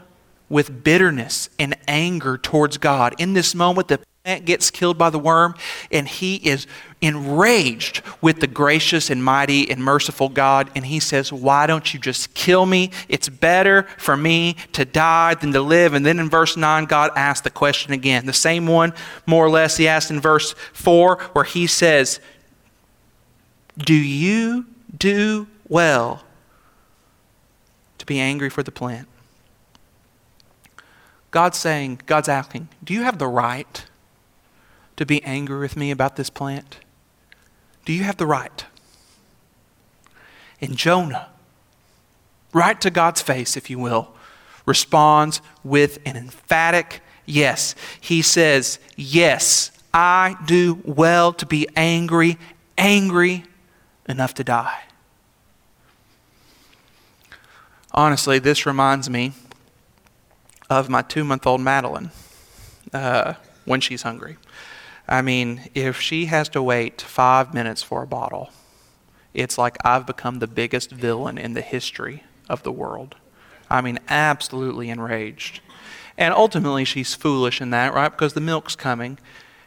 with 0.50 0.84
bitterness 0.84 1.48
and 1.58 1.74
anger 1.88 2.36
towards 2.36 2.76
God. 2.76 3.14
In 3.16 3.32
this 3.32 3.54
moment, 3.54 3.88
the 3.88 3.98
plant 4.24 4.44
gets 4.44 4.70
killed 4.70 4.98
by 4.98 5.08
the 5.08 5.18
worm, 5.18 5.54
and 5.90 6.06
he 6.06 6.36
is 6.36 6.66
enraged 7.00 8.02
with 8.20 8.40
the 8.40 8.46
gracious 8.46 9.08
and 9.08 9.24
mighty 9.24 9.70
and 9.70 9.82
merciful 9.82 10.28
God. 10.28 10.70
And 10.76 10.84
he 10.84 11.00
says, 11.00 11.32
Why 11.32 11.66
don't 11.66 11.94
you 11.94 11.98
just 11.98 12.34
kill 12.34 12.66
me? 12.66 12.90
It's 13.08 13.30
better 13.30 13.84
for 13.96 14.14
me 14.14 14.56
to 14.72 14.84
die 14.84 15.32
than 15.32 15.54
to 15.54 15.62
live. 15.62 15.94
And 15.94 16.04
then 16.04 16.18
in 16.18 16.28
verse 16.28 16.58
9, 16.58 16.84
God 16.84 17.12
asks 17.16 17.42
the 17.42 17.48
question 17.48 17.94
again. 17.94 18.26
The 18.26 18.34
same 18.34 18.66
one, 18.66 18.92
more 19.24 19.46
or 19.46 19.48
less, 19.48 19.78
he 19.78 19.88
asked 19.88 20.10
in 20.10 20.20
verse 20.20 20.54
4, 20.74 21.16
where 21.32 21.46
he 21.46 21.66
says, 21.66 22.20
Do 23.78 23.94
you 23.94 24.66
do 24.98 25.46
well 25.70 26.22
to 28.02 28.06
be 28.06 28.18
angry 28.18 28.50
for 28.50 28.64
the 28.64 28.72
plant. 28.72 29.06
God's 31.30 31.56
saying, 31.56 32.00
God's 32.06 32.28
asking, 32.28 32.68
do 32.82 32.92
you 32.92 33.04
have 33.04 33.18
the 33.18 33.28
right 33.28 33.84
to 34.96 35.06
be 35.06 35.22
angry 35.22 35.60
with 35.60 35.76
me 35.76 35.92
about 35.92 36.16
this 36.16 36.28
plant? 36.28 36.78
Do 37.84 37.92
you 37.92 38.02
have 38.02 38.16
the 38.16 38.26
right? 38.26 38.66
And 40.60 40.76
Jonah, 40.76 41.28
right 42.52 42.80
to 42.80 42.90
God's 42.90 43.22
face, 43.22 43.56
if 43.56 43.70
you 43.70 43.78
will, 43.78 44.12
responds 44.66 45.40
with 45.62 46.00
an 46.04 46.16
emphatic 46.16 47.02
yes. 47.24 47.76
He 48.00 48.20
says, 48.20 48.80
Yes, 48.96 49.70
I 49.94 50.34
do 50.44 50.80
well 50.84 51.32
to 51.34 51.46
be 51.46 51.68
angry, 51.76 52.36
angry 52.76 53.44
enough 54.08 54.34
to 54.34 54.42
die. 54.42 54.82
Honestly, 57.94 58.38
this 58.38 58.64
reminds 58.64 59.10
me 59.10 59.32
of 60.70 60.88
my 60.88 61.02
two 61.02 61.24
month 61.24 61.46
old 61.46 61.60
Madeline 61.60 62.10
uh, 62.92 63.34
when 63.64 63.80
she's 63.80 64.02
hungry. 64.02 64.36
I 65.06 65.20
mean, 65.20 65.68
if 65.74 66.00
she 66.00 66.26
has 66.26 66.48
to 66.50 66.62
wait 66.62 67.02
five 67.02 67.52
minutes 67.52 67.82
for 67.82 68.02
a 68.02 68.06
bottle, 68.06 68.50
it's 69.34 69.58
like 69.58 69.76
I've 69.84 70.06
become 70.06 70.38
the 70.38 70.46
biggest 70.46 70.90
villain 70.90 71.36
in 71.36 71.52
the 71.52 71.60
history 71.60 72.24
of 72.48 72.62
the 72.62 72.72
world. 72.72 73.16
I 73.68 73.80
mean, 73.80 73.98
absolutely 74.08 74.88
enraged. 74.90 75.60
And 76.16 76.32
ultimately, 76.34 76.84
she's 76.84 77.14
foolish 77.14 77.60
in 77.60 77.70
that, 77.70 77.94
right? 77.94 78.10
Because 78.10 78.34
the 78.34 78.40
milk's 78.40 78.76
coming. 78.76 79.18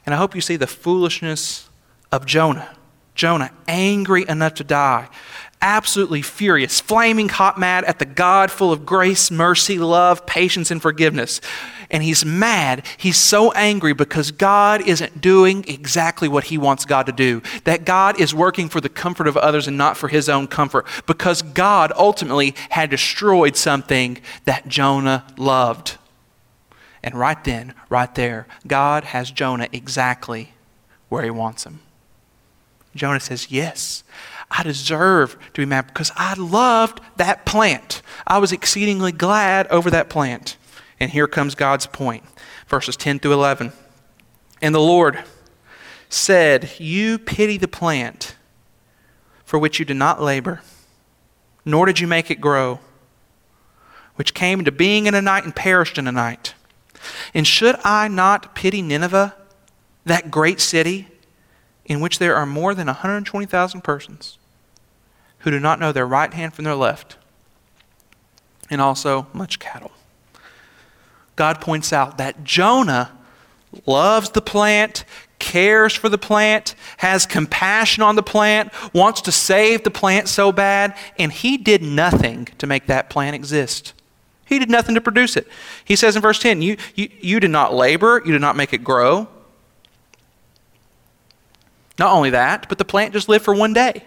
And 0.06 0.14
I 0.14 0.18
hope 0.18 0.36
you 0.36 0.42
see 0.42 0.56
the 0.56 0.68
foolishness 0.68 1.70
of 2.12 2.26
Jonah. 2.26 2.75
Jonah, 3.16 3.52
angry 3.68 4.26
enough 4.28 4.56
to 4.56 4.64
die 4.64 5.10
absolutely 5.66 6.22
furious, 6.22 6.80
flaming 6.80 7.28
hot 7.28 7.58
mad 7.58 7.84
at 7.86 7.98
the 7.98 8.06
God 8.06 8.52
full 8.52 8.72
of 8.72 8.86
grace, 8.86 9.32
mercy, 9.32 9.80
love, 9.80 10.26
patience, 10.26 10.70
and 10.70 10.82
forgiveness. 10.82 11.42
And 11.90 12.04
he's 12.04 12.24
mad. 12.24 12.86
He's 12.98 13.18
so 13.18 13.52
angry 13.54 13.94
because 13.94 14.32
God 14.32 14.88
isn't 14.88 15.22
doing 15.22 15.66
exactly 15.68 16.28
what 16.28 16.46
he 16.46 16.58
wants 16.58 16.86
God 16.86 17.08
to 17.08 17.12
do. 17.12 17.42
That 17.64 17.84
God 17.84 18.20
is 18.20 18.34
working 18.34 18.70
for 18.70 18.80
the 18.80 18.90
comfort 18.90 19.28
of 19.28 19.38
others 19.38 19.68
and 19.68 19.78
not 19.78 19.98
for 19.98 20.08
his 20.08 20.30
own 20.30 20.48
comfort. 20.48 20.88
Because 21.08 21.42
God 21.42 21.92
ultimately 21.96 22.56
had 22.70 22.92
destroyed 22.92 23.56
something 23.56 24.20
that 24.46 24.68
Jonah 24.68 25.26
loved. 25.36 25.98
And 27.04 27.16
right 27.16 27.44
then, 27.44 27.74
right 27.90 28.14
there, 28.14 28.48
God 28.68 29.04
has 29.06 29.32
Jonah 29.32 29.68
exactly 29.72 30.54
where 31.10 31.24
he 31.24 31.30
wants 31.30 31.66
him. 31.66 31.80
Jonah 32.96 33.20
says, 33.20 33.52
Yes, 33.52 34.04
I 34.50 34.64
deserve 34.64 35.38
to 35.54 35.62
be 35.62 35.66
mad 35.66 35.88
because 35.88 36.12
I 36.16 36.34
loved 36.36 37.02
that 37.18 37.46
plant. 37.46 38.02
I 38.26 38.38
was 38.38 38.52
exceedingly 38.52 39.12
glad 39.12 39.68
over 39.68 39.92
that 39.92 40.10
plant. 40.10 40.58
And 41.00 41.12
here 41.12 41.28
comes 41.28 41.56
God's 41.56 41.88
point 41.88 42.24
verses 42.68 42.96
10 42.98 43.20
through 43.20 43.34
11. 43.34 43.72
And 44.62 44.74
the 44.74 44.80
Lord 44.80 45.24
said, 46.10 46.72
You 46.80 47.20
pity 47.20 47.58
the 47.58 47.68
plant 47.68 48.36
for 49.44 49.60
which 49.60 49.80
you 49.80 49.86
did 49.86 49.98
not 49.98 50.22
labor, 50.22 50.62
nor 51.64 51.86
did 51.86 52.00
you 52.00 52.08
make 52.08 52.32
it 52.32 52.42
grow, 52.42 52.80
which 54.16 54.34
came 54.34 54.60
into 54.60 54.72
being 54.72 55.06
in 55.06 55.14
a 55.14 55.22
night 55.22 55.44
and 55.44 55.56
perished 55.56 55.98
in 55.98 56.08
a 56.08 56.12
night. 56.12 56.54
And 57.34 57.46
should 57.46 57.76
I 57.84 58.08
not 58.08 58.56
pity 58.56 58.82
Nineveh, 58.82 59.36
that 60.06 60.32
great 60.32 60.60
city? 60.60 61.08
In 61.86 62.00
which 62.00 62.20
there 62.20 62.36
are 62.36 62.46
more 62.46 62.74
than 62.74 62.88
120,000 62.88 63.82
persons 63.82 64.38
who 65.40 65.52
do 65.52 65.60
not 65.60 65.80
know 65.80 65.92
their 65.92 66.08
right 66.08 66.34
hand 66.34 66.54
from 66.54 66.66
their 66.66 66.76
left, 66.76 67.18
and 68.70 68.82
also 68.82 69.28
much 69.34 69.60
cattle. 69.60 69.92
God 71.36 71.62
points 71.62 71.94
out 71.94 72.18
that 72.18 72.44
Jonah 72.44 73.12
loves 73.86 74.32
the 74.32 74.42
plant, 74.42 75.04
cares 75.38 75.94
for 75.94 76.10
the 76.10 76.18
plant, 76.18 76.76
has 76.98 77.26
compassion 77.26 78.02
on 78.02 78.16
the 78.16 78.24
plant, 78.24 78.72
wants 78.94 79.22
to 79.22 79.32
save 79.32 79.84
the 79.84 79.92
plant 79.92 80.28
so 80.28 80.52
bad, 80.52 80.96
and 81.20 81.32
he 81.32 81.58
did 81.58 81.84
nothing 81.84 82.46
to 82.58 82.66
make 82.66 82.88
that 82.88 83.10
plant 83.10 83.36
exist. 83.36 83.94
He 84.46 84.60
did 84.60 84.70
nothing 84.70 84.96
to 84.96 85.02
produce 85.02 85.36
it. 85.36 85.48
He 85.84 85.96
says 85.96 86.16
in 86.16 86.22
verse 86.22 86.40
10, 86.40 86.62
You, 86.62 86.78
you, 86.96 87.10
you 87.20 87.40
did 87.40 87.52
not 87.52 87.74
labor, 87.74 88.22
you 88.26 88.32
did 88.32 88.42
not 88.42 88.56
make 88.56 88.74
it 88.74 88.84
grow, 88.84 89.28
not 91.98 92.14
only 92.14 92.30
that, 92.32 92.68
but 92.68 92.78
the 92.78 92.86
plant 92.86 93.14
just 93.14 93.30
lived 93.30 93.46
for 93.46 93.54
one 93.54 93.74
day. 93.74 94.04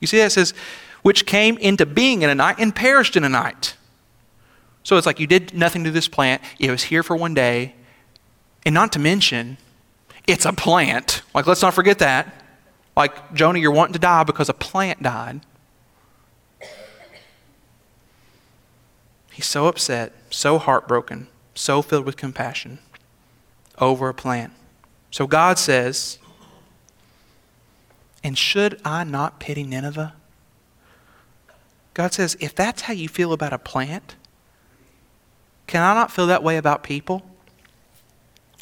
You 0.00 0.06
see 0.06 0.18
that? 0.18 0.26
It 0.26 0.30
says, 0.30 0.54
which 1.02 1.26
came 1.26 1.56
into 1.58 1.86
being 1.86 2.22
in 2.22 2.30
a 2.30 2.34
night 2.34 2.56
and 2.58 2.74
perished 2.74 3.16
in 3.16 3.24
a 3.24 3.28
night. 3.28 3.76
So 4.82 4.96
it's 4.96 5.06
like 5.06 5.20
you 5.20 5.26
did 5.26 5.54
nothing 5.54 5.84
to 5.84 5.90
this 5.90 6.08
plant, 6.08 6.42
it 6.58 6.70
was 6.70 6.84
here 6.84 7.02
for 7.02 7.16
one 7.16 7.34
day. 7.34 7.74
And 8.64 8.74
not 8.74 8.92
to 8.92 8.98
mention, 8.98 9.56
it's 10.26 10.44
a 10.44 10.52
plant. 10.52 11.22
Like, 11.34 11.46
let's 11.46 11.62
not 11.62 11.74
forget 11.74 11.98
that. 12.00 12.44
Like, 12.96 13.32
Jonah, 13.32 13.58
you're 13.58 13.70
wanting 13.70 13.94
to 13.94 13.98
die 13.98 14.24
because 14.24 14.48
a 14.48 14.54
plant 14.54 15.02
died. 15.02 15.40
He's 19.30 19.46
so 19.46 19.66
upset, 19.66 20.12
so 20.28 20.58
heartbroken, 20.58 21.28
so 21.54 21.80
filled 21.80 22.04
with 22.04 22.16
compassion 22.16 22.78
over 23.78 24.08
a 24.08 24.14
plant. 24.14 24.52
So 25.10 25.26
God 25.26 25.58
says, 25.58 26.18
and 28.22 28.36
should 28.36 28.80
I 28.84 29.04
not 29.04 29.40
pity 29.40 29.62
Nineveh? 29.64 30.14
God 31.94 32.12
says, 32.12 32.36
if 32.40 32.54
that's 32.54 32.82
how 32.82 32.92
you 32.92 33.08
feel 33.08 33.32
about 33.32 33.52
a 33.52 33.58
plant, 33.58 34.16
can 35.66 35.82
I 35.82 35.94
not 35.94 36.10
feel 36.10 36.26
that 36.28 36.42
way 36.42 36.56
about 36.56 36.82
people? 36.82 37.22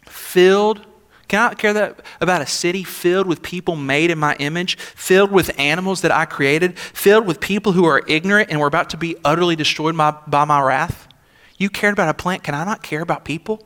Filled, 0.07 0.81
can 1.27 1.51
I 1.51 1.55
care 1.55 1.73
that 1.73 2.01
about 2.21 2.41
a 2.41 2.47
city 2.47 2.85
filled 2.85 3.27
with 3.27 3.43
people 3.43 3.77
made 3.77 4.11
in 4.11 4.19
my 4.19 4.35
image, 4.37 4.77
filled 4.79 5.31
with 5.31 5.59
animals 5.59 6.01
that 6.03 6.11
I 6.11 6.25
created, 6.25 6.79
filled 6.79 7.27
with 7.27 7.41
people 7.41 7.73
who 7.73 7.85
are 7.85 8.03
ignorant 8.07 8.51
and 8.51 8.61
were 8.61 8.67
about 8.67 8.91
to 8.91 8.97
be 8.97 9.17
utterly 9.25 9.57
destroyed 9.57 9.97
by, 9.97 10.13
by 10.27 10.45
my 10.45 10.61
wrath? 10.61 11.09
You 11.59 11.69
cared 11.69 11.93
about 11.93 12.09
a 12.09 12.15
plant, 12.15 12.45
can 12.45 12.55
I 12.55 12.65
not 12.65 12.83
care 12.83 13.03
about 13.03 13.25
people? 13.25 13.65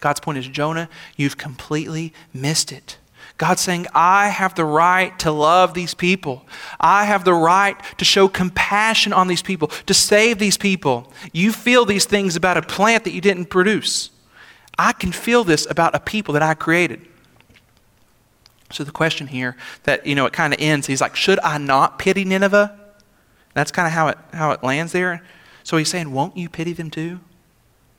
God's 0.00 0.20
point 0.20 0.38
is, 0.38 0.46
Jonah, 0.48 0.88
you've 1.16 1.36
completely 1.36 2.12
missed 2.32 2.72
it. 2.72 2.98
God's 3.36 3.62
saying, 3.62 3.88
I 3.94 4.28
have 4.28 4.54
the 4.54 4.64
right 4.64 5.18
to 5.18 5.32
love 5.32 5.74
these 5.74 5.92
people. 5.92 6.46
I 6.78 7.04
have 7.04 7.24
the 7.24 7.34
right 7.34 7.76
to 7.98 8.04
show 8.04 8.28
compassion 8.28 9.12
on 9.12 9.26
these 9.26 9.42
people, 9.42 9.68
to 9.86 9.94
save 9.94 10.38
these 10.38 10.56
people. 10.56 11.12
You 11.32 11.52
feel 11.52 11.84
these 11.84 12.04
things 12.04 12.36
about 12.36 12.56
a 12.56 12.62
plant 12.62 13.04
that 13.04 13.12
you 13.12 13.20
didn't 13.20 13.46
produce. 13.46 14.10
I 14.78 14.92
can 14.92 15.10
feel 15.10 15.42
this 15.42 15.66
about 15.68 15.94
a 15.96 16.00
people 16.00 16.34
that 16.34 16.42
I 16.42 16.54
created. 16.54 17.00
So 18.70 18.84
the 18.84 18.92
question 18.92 19.26
here 19.26 19.56
that, 19.82 20.06
you 20.06 20.14
know, 20.14 20.26
it 20.26 20.32
kind 20.32 20.54
of 20.54 20.60
ends, 20.60 20.86
he's 20.86 21.00
like, 21.00 21.16
should 21.16 21.40
I 21.40 21.58
not 21.58 21.98
pity 21.98 22.24
Nineveh? 22.24 22.78
That's 23.52 23.70
kind 23.70 23.86
of 23.86 23.92
how 23.92 24.08
it, 24.08 24.18
how 24.32 24.52
it 24.52 24.62
lands 24.62 24.92
there. 24.92 25.22
So 25.64 25.76
he's 25.76 25.88
saying, 25.88 26.12
won't 26.12 26.36
you 26.36 26.48
pity 26.48 26.72
them 26.72 26.90
too? 26.90 27.20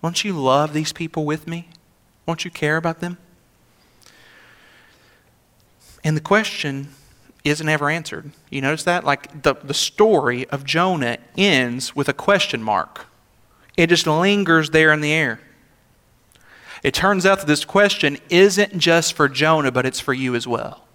Won't 0.02 0.24
you 0.24 0.34
love 0.34 0.74
these 0.74 0.94
people 0.94 1.26
with 1.26 1.48
me? 1.48 1.70
Won't 2.26 2.46
you 2.46 2.52
care 2.52 2.78
about 2.78 3.00
them? 3.00 3.18
And 6.06 6.16
the 6.16 6.22
question 6.22 6.90
isn't 7.44 7.68
ever 7.68 7.90
answered. 7.90 8.32
You 8.52 8.62
notice 8.62 8.84
that? 8.84 9.04
Like 9.04 9.42
the, 9.42 9.56
the 9.56 9.74
story 9.74 10.48
of 10.50 10.64
Jonah 10.64 11.18
ends 11.36 11.96
with 11.96 12.08
a 12.08 12.14
question 12.14 12.62
mark, 12.64 13.08
it 13.76 13.88
just 13.88 14.08
lingers 14.08 14.70
there 14.70 14.94
in 14.94 15.02
the 15.02 15.12
air. 15.12 15.42
It 16.84 16.94
turns 16.94 17.26
out 17.26 17.40
that 17.40 17.48
this 17.48 17.66
question 17.66 18.20
isn't 18.30 18.78
just 18.78 19.14
for 19.14 19.28
Jonah, 19.28 19.72
but 19.72 19.88
it's 19.88 20.00
for 20.00 20.14
you 20.14 20.36
as 20.36 20.48
well. 20.48 20.86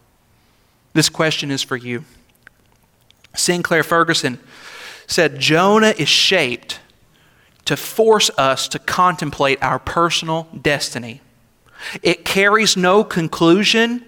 This 0.93 1.09
question 1.09 1.51
is 1.51 1.63
for 1.63 1.77
you. 1.77 2.05
Sinclair 3.35 3.83
Ferguson 3.83 4.39
said 5.09 5.41
Jonah 5.41 5.95
is 5.99 6.09
shaped 6.09 6.79
to 7.65 7.77
force 7.77 8.31
us 8.39 8.69
to 8.69 8.79
contemplate 8.79 9.61
our 9.63 9.81
personal 9.81 10.49
destiny. 10.63 11.21
It 12.03 12.25
carries 12.25 12.77
no 12.77 13.03
conclusion 13.03 14.05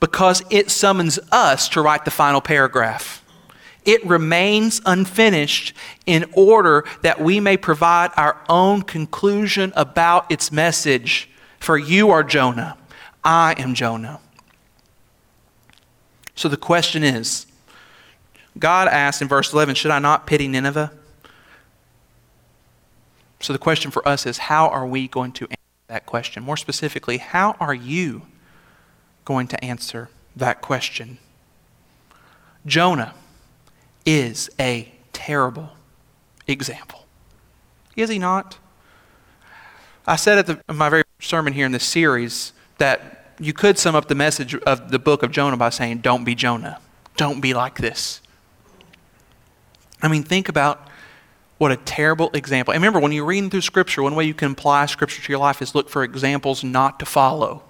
because 0.00 0.42
it 0.50 0.70
summons 0.70 1.18
us 1.32 1.68
to 1.70 1.82
write 1.82 2.04
the 2.04 2.10
final 2.10 2.40
paragraph. 2.40 3.24
It 3.84 4.04
remains 4.06 4.80
unfinished 4.86 5.74
in 6.06 6.24
order 6.32 6.84
that 7.02 7.20
we 7.20 7.38
may 7.40 7.56
provide 7.56 8.10
our 8.16 8.40
own 8.48 8.82
conclusion 8.82 9.72
about 9.76 10.30
its 10.30 10.50
message. 10.50 11.28
For 11.60 11.76
you 11.76 12.10
are 12.10 12.22
Jonah, 12.22 12.78
I 13.22 13.54
am 13.58 13.74
Jonah. 13.74 14.20
So 16.34 16.48
the 16.48 16.56
question 16.56 17.02
is 17.02 17.46
God 18.58 18.88
asked 18.88 19.20
in 19.22 19.28
verse 19.28 19.52
11, 19.52 19.74
Should 19.74 19.90
I 19.90 19.98
not 19.98 20.26
pity 20.26 20.48
Nineveh? 20.48 20.92
So 23.40 23.52
the 23.52 23.58
question 23.58 23.90
for 23.90 24.06
us 24.08 24.26
is, 24.26 24.38
How 24.38 24.68
are 24.68 24.86
we 24.86 25.08
going 25.08 25.32
to 25.32 25.44
answer 25.44 25.56
that 25.88 26.06
question? 26.06 26.42
More 26.42 26.56
specifically, 26.56 27.18
how 27.18 27.56
are 27.60 27.74
you 27.74 28.22
going 29.24 29.46
to 29.48 29.64
answer 29.64 30.10
that 30.36 30.60
question? 30.60 31.18
Jonah 32.66 33.14
is 34.04 34.50
a 34.58 34.92
terrible 35.12 35.70
example. 36.46 37.06
Is 37.96 38.08
he 38.08 38.18
not? 38.18 38.58
I 40.06 40.16
said 40.16 40.38
at 40.38 40.46
the, 40.46 40.74
my 40.74 40.90
very 40.90 41.04
sermon 41.20 41.52
here 41.52 41.66
in 41.66 41.72
this 41.72 41.84
series 41.84 42.52
that 42.78 43.34
you 43.38 43.52
could 43.52 43.78
sum 43.78 43.94
up 43.94 44.08
the 44.08 44.14
message 44.14 44.54
of 44.54 44.90
the 44.90 44.98
book 44.98 45.22
of 45.22 45.30
Jonah 45.30 45.56
by 45.56 45.70
saying, 45.70 45.98
Don't 45.98 46.24
be 46.24 46.34
Jonah. 46.34 46.80
Don't 47.16 47.40
be 47.40 47.54
like 47.54 47.78
this. 47.78 48.20
I 50.02 50.08
mean, 50.08 50.22
think 50.22 50.48
about 50.48 50.88
what 51.58 51.72
a 51.72 51.76
terrible 51.76 52.30
example. 52.34 52.74
And 52.74 52.82
remember, 52.82 53.00
when 53.00 53.12
you're 53.12 53.24
reading 53.24 53.48
through 53.48 53.62
Scripture, 53.62 54.02
one 54.02 54.14
way 54.14 54.24
you 54.24 54.34
can 54.34 54.52
apply 54.52 54.86
Scripture 54.86 55.22
to 55.22 55.32
your 55.32 55.38
life 55.38 55.62
is 55.62 55.74
look 55.74 55.88
for 55.88 56.02
examples 56.02 56.62
not 56.62 56.98
to 57.00 57.06
follow. 57.06 57.62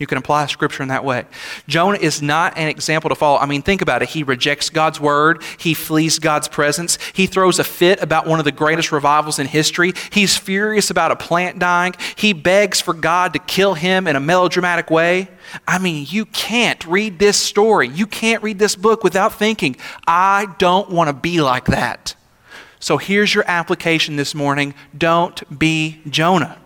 You 0.00 0.06
can 0.06 0.16
apply 0.16 0.46
scripture 0.46 0.82
in 0.82 0.88
that 0.88 1.04
way. 1.04 1.26
Jonah 1.68 1.98
is 1.98 2.22
not 2.22 2.56
an 2.56 2.68
example 2.68 3.10
to 3.10 3.14
follow. 3.14 3.38
I 3.38 3.44
mean, 3.44 3.60
think 3.60 3.82
about 3.82 4.00
it. 4.00 4.08
He 4.08 4.22
rejects 4.22 4.70
God's 4.70 4.98
word, 4.98 5.42
he 5.58 5.74
flees 5.74 6.18
God's 6.18 6.48
presence, 6.48 6.98
he 7.12 7.26
throws 7.26 7.58
a 7.58 7.64
fit 7.64 8.02
about 8.02 8.26
one 8.26 8.38
of 8.38 8.46
the 8.46 8.50
greatest 8.50 8.92
revivals 8.92 9.38
in 9.38 9.46
history, 9.46 9.92
he's 10.10 10.38
furious 10.38 10.88
about 10.88 11.10
a 11.10 11.16
plant 11.16 11.58
dying, 11.58 11.94
he 12.16 12.32
begs 12.32 12.80
for 12.80 12.94
God 12.94 13.34
to 13.34 13.38
kill 13.40 13.74
him 13.74 14.06
in 14.06 14.16
a 14.16 14.20
melodramatic 14.20 14.90
way. 14.90 15.28
I 15.68 15.78
mean, 15.78 16.06
you 16.08 16.24
can't 16.24 16.82
read 16.86 17.18
this 17.18 17.36
story, 17.36 17.88
you 17.88 18.06
can't 18.06 18.42
read 18.42 18.58
this 18.58 18.76
book 18.76 19.04
without 19.04 19.34
thinking, 19.34 19.76
I 20.06 20.46
don't 20.56 20.88
want 20.88 21.08
to 21.08 21.12
be 21.12 21.42
like 21.42 21.66
that. 21.66 22.14
So 22.78 22.96
here's 22.96 23.34
your 23.34 23.44
application 23.46 24.16
this 24.16 24.34
morning 24.34 24.74
don't 24.96 25.58
be 25.58 26.00
Jonah. 26.08 26.56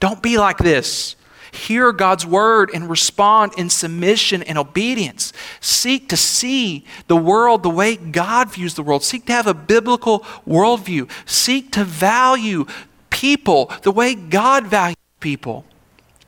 Don't 0.00 0.22
be 0.22 0.38
like 0.38 0.56
this 0.56 1.16
hear 1.52 1.92
God's 1.92 2.26
word 2.26 2.70
and 2.72 2.88
respond 2.88 3.52
in 3.56 3.68
submission 3.68 4.42
and 4.42 4.58
obedience. 4.58 5.32
Seek 5.60 6.08
to 6.08 6.16
see 6.16 6.84
the 7.06 7.16
world 7.16 7.62
the 7.62 7.70
way 7.70 7.94
God 7.94 8.50
views 8.50 8.74
the 8.74 8.82
world. 8.82 9.04
Seek 9.04 9.26
to 9.26 9.32
have 9.32 9.46
a 9.46 9.54
biblical 9.54 10.20
worldview. 10.48 11.10
Seek 11.28 11.70
to 11.72 11.84
value 11.84 12.64
people 13.10 13.70
the 13.82 13.92
way 13.92 14.14
God 14.14 14.66
values 14.66 14.96
people. 15.20 15.66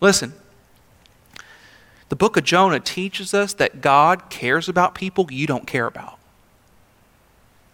Listen, 0.01 0.35
the 2.11 2.17
book 2.17 2.37
of 2.37 2.45
Jonah 2.45 2.81
teaches 2.81 3.33
us 3.33 3.55
that 3.55 3.81
God 3.81 4.29
cares 4.29 4.69
about 4.69 4.95
people 4.95 5.27
you 5.31 5.47
don't 5.47 5.67
care 5.67 5.87
about. 5.87 6.19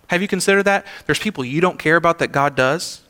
Have 0.07 0.23
you 0.23 0.29
considered 0.29 0.65
that? 0.65 0.87
There's 1.07 1.19
people 1.19 1.45
you 1.45 1.61
don't 1.61 1.79
care 1.79 1.97
about 1.97 2.21
that 2.21 2.33
God 2.33 2.55
does. 2.55 3.03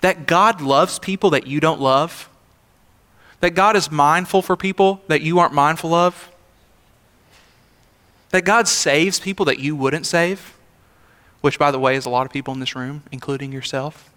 That 0.00 0.26
God 0.26 0.60
loves 0.60 0.98
people 1.00 1.30
that 1.30 1.46
you 1.46 1.60
don't 1.60 1.80
love 1.80 2.28
that 3.42 3.56
God 3.56 3.74
is 3.74 3.90
mindful 3.90 4.40
for 4.40 4.56
people 4.56 5.02
that 5.08 5.20
you 5.20 5.40
aren't 5.40 5.52
mindful 5.52 5.92
of? 5.92 6.30
That 8.30 8.44
God 8.44 8.68
saves 8.68 9.18
people 9.18 9.44
that 9.46 9.58
you 9.58 9.74
wouldn't 9.74 10.06
save? 10.06 10.56
Which, 11.40 11.58
by 11.58 11.72
the 11.72 11.78
way, 11.80 11.96
is 11.96 12.06
a 12.06 12.10
lot 12.10 12.24
of 12.24 12.32
people 12.32 12.54
in 12.54 12.60
this 12.60 12.76
room, 12.76 13.02
including 13.10 13.52
yourself. 13.52 14.08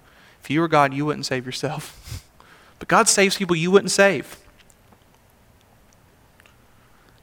If 0.44 0.52
you 0.52 0.62
were 0.62 0.68
God, 0.68 0.94
you 0.94 1.08
wouldn't 1.08 1.26
save 1.26 1.46
yourself. 1.46 2.24
But 2.78 2.90
God 2.90 3.08
saves 3.08 3.38
people 3.38 3.56
you 3.56 3.72
wouldn't 3.72 3.90
save. 3.90 4.38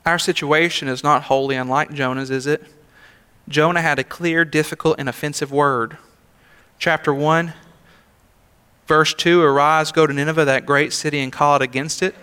Our 0.07 0.19
situation 0.19 0.89
is 0.89 1.05
not 1.05 1.25
wholly 1.25 1.57
unlike 1.57 1.93
Jonah's, 1.93 2.31
is 2.31 2.47
it? 2.47 2.65
Jonah 3.51 3.83
had 3.83 3.99
a 3.99 4.03
clear, 4.03 4.47
difficult, 4.47 4.99
and 4.99 5.11
offensive 5.11 5.53
word. 5.53 5.99
Chapter 6.79 7.13
1 7.13 7.53
Verse 8.93 9.15
2 9.15 9.41
Arise, 9.41 9.91
go 9.91 10.07
to 10.07 10.13
Nineveh, 10.13 10.45
that 10.45 10.67
great 10.67 10.93
city, 10.93 11.21
and 11.21 11.33
call 11.33 11.57
it 11.57 11.63
against 11.63 12.03
it. 12.03 12.15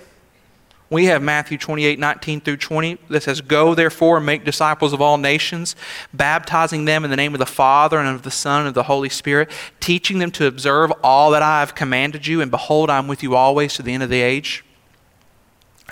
We 0.91 1.05
have 1.05 1.19
Matthew 1.19 1.57
28 1.57 1.97
19 1.97 2.41
through 2.41 2.57
20 2.57 2.99
that 3.09 3.23
says, 3.23 3.41
Go 3.41 3.73
therefore 3.73 4.17
and 4.17 4.25
make 4.27 4.45
disciples 4.45 4.93
of 4.93 5.01
all 5.01 5.17
nations, 5.17 5.75
baptizing 6.13 6.85
them 6.85 7.03
in 7.03 7.09
the 7.09 7.17
name 7.17 7.33
of 7.33 7.39
the 7.39 7.47
Father 7.47 7.97
and 7.97 8.07
of 8.07 8.21
the 8.21 8.29
Son 8.29 8.59
and 8.59 8.67
of 8.67 8.75
the 8.75 8.83
Holy 8.83 9.09
Spirit, 9.09 9.49
teaching 9.79 10.19
them 10.19 10.29
to 10.29 10.45
observe 10.45 10.91
all 11.03 11.31
that 11.31 11.41
I 11.41 11.61
have 11.61 11.73
commanded 11.73 12.27
you, 12.27 12.39
and 12.39 12.51
behold, 12.51 12.91
I'm 12.91 13.07
with 13.07 13.23
you 13.23 13.33
always 13.35 13.73
to 13.73 13.81
the 13.81 13.95
end 13.95 14.03
of 14.03 14.11
the 14.11 14.21
age. 14.21 14.63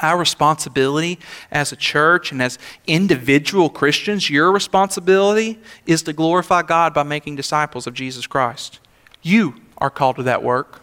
Our 0.04 0.20
responsibility 0.20 1.18
as 1.50 1.72
a 1.72 1.76
church 1.76 2.32
and 2.32 2.40
as 2.40 2.60
individual 2.86 3.72
Christians, 3.72 4.30
your 4.30 4.52
responsibility 4.52 5.58
is 5.88 6.04
to 6.04 6.14
glorify 6.14 6.62
God 6.62 6.94
by 6.94 7.02
making 7.02 7.36
disciples 7.36 7.88
of 7.88 7.96
Jesus 7.96 8.28
Christ. 8.28 8.80
You 9.24 9.56
are 9.78 9.90
called 9.90 10.18
to 10.18 10.24
that 10.24 10.44
work. 10.44 10.82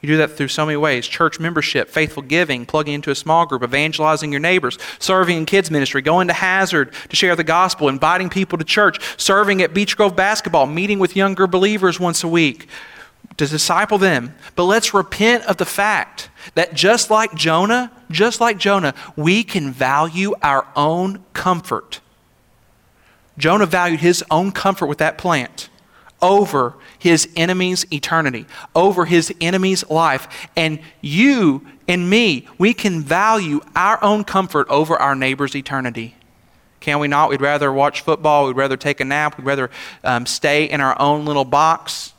You 0.00 0.06
do 0.06 0.16
that 0.18 0.30
through 0.32 0.48
so 0.48 0.64
many 0.64 0.76
ways 0.76 1.06
church 1.06 1.38
membership, 1.38 1.88
faithful 1.88 2.22
giving, 2.22 2.64
plugging 2.64 2.94
into 2.94 3.10
a 3.10 3.14
small 3.14 3.44
group, 3.46 3.62
evangelizing 3.62 4.30
your 4.30 4.40
neighbors, 4.40 4.78
serving 4.98 5.36
in 5.36 5.46
kids' 5.46 5.70
ministry, 5.70 6.00
going 6.00 6.28
to 6.28 6.34
Hazard 6.34 6.94
to 7.08 7.16
share 7.16 7.36
the 7.36 7.44
gospel, 7.44 7.88
inviting 7.88 8.30
people 8.30 8.56
to 8.58 8.64
church, 8.64 8.98
serving 9.18 9.60
at 9.62 9.74
Beech 9.74 9.96
Grove 9.96 10.16
basketball, 10.16 10.66
meeting 10.66 10.98
with 10.98 11.16
younger 11.16 11.46
believers 11.46 12.00
once 12.00 12.24
a 12.24 12.28
week 12.28 12.68
to 13.36 13.46
disciple 13.46 13.98
them. 13.98 14.34
But 14.56 14.64
let's 14.64 14.94
repent 14.94 15.44
of 15.44 15.58
the 15.58 15.66
fact 15.66 16.30
that 16.54 16.74
just 16.74 17.10
like 17.10 17.34
Jonah, 17.34 17.92
just 18.10 18.40
like 18.40 18.58
Jonah, 18.58 18.94
we 19.16 19.44
can 19.44 19.70
value 19.70 20.34
our 20.42 20.66
own 20.74 21.24
comfort. 21.34 22.00
Jonah 23.36 23.66
valued 23.66 24.00
his 24.00 24.24
own 24.30 24.52
comfort 24.52 24.86
with 24.86 24.98
that 24.98 25.18
plant 25.18 25.69
over 26.22 26.74
his 26.98 27.28
enemy's 27.36 27.90
eternity, 27.92 28.46
over 28.74 29.04
his 29.04 29.32
enemy's 29.40 29.88
life. 29.88 30.48
And 30.56 30.80
you 31.00 31.66
and 31.88 32.08
me, 32.08 32.46
we 32.58 32.74
can 32.74 33.00
value 33.00 33.60
our 33.74 34.02
own 34.02 34.24
comfort 34.24 34.68
over 34.68 34.96
our 34.96 35.14
neighbor's 35.14 35.56
eternity. 35.56 36.14
Can 36.80 36.98
we 36.98 37.08
not? 37.08 37.28
We'd 37.28 37.40
rather 37.40 37.72
watch 37.72 38.00
football, 38.00 38.46
we'd 38.46 38.56
rather 38.56 38.76
take 38.76 39.00
a 39.00 39.04
nap, 39.04 39.36
we'd 39.36 39.46
rather 39.46 39.70
um, 40.02 40.24
stay 40.26 40.64
in 40.64 40.80
our 40.80 40.98
own 41.00 41.24
little 41.24 41.44
box. 41.44 42.14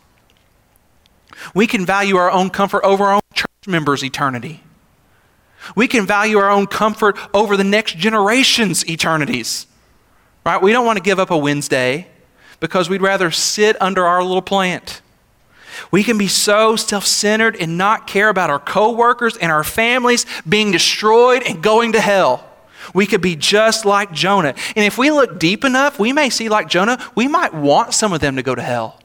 We 1.56 1.66
can 1.66 1.86
value 1.86 2.18
our 2.18 2.32
own 2.32 2.50
comfort 2.50 2.84
over 2.84 3.06
our 3.06 3.14
own 3.16 3.22
church 3.34 3.68
members' 3.68 4.04
eternity. 4.04 4.62
We 5.76 5.88
can 5.88 6.06
value 6.06 6.38
our 6.38 6.50
own 6.50 6.68
comfort 6.68 7.18
over 7.34 7.58
the 7.58 7.64
next 7.64 7.98
generation's 7.98 8.88
eternities. 8.88 9.68
Right? 10.46 10.62
We 10.62 10.72
don't 10.72 10.86
want 10.86 10.98
to 10.98 11.04
give 11.04 11.20
up 11.20 11.32
a 11.32 11.38
Wednesday 11.38 12.08
because 12.62 12.90
we'd 12.90 13.02
rather 13.02 13.32
sit 13.32 13.76
under 13.82 14.06
our 14.06 14.24
little 14.24 14.42
plant. 14.42 15.02
We 15.90 16.04
can 16.04 16.18
be 16.18 16.28
so 16.28 16.78
self 16.78 17.06
centered 17.06 17.58
and 17.58 17.78
not 17.78 18.08
care 18.08 18.30
about 18.30 18.50
our 18.50 18.60
coworkers 18.60 19.36
and 19.36 19.52
our 19.52 19.66
families 19.66 20.26
being 20.48 20.72
destroyed 20.72 21.44
and 21.44 21.62
going 21.62 21.92
to 21.94 22.00
hell. 22.00 22.48
We 22.94 23.06
could 23.06 23.22
be 23.22 23.36
just 23.36 23.86
like 23.86 24.12
Jonah. 24.12 24.56
And 24.76 24.86
if 24.86 24.98
we 24.98 25.12
look 25.12 25.40
deep 25.40 25.64
enough, 25.64 26.00
we 26.00 26.14
may 26.14 26.30
see 26.30 26.50
like 26.50 26.70
Jonah, 26.70 27.04
we 27.16 27.28
might 27.28 27.54
want 27.54 27.94
some 27.94 28.14
of 28.14 28.22
them 28.22 28.38
to 28.38 28.44
go 28.44 28.56
to 28.56 28.62
hell. 28.62 29.00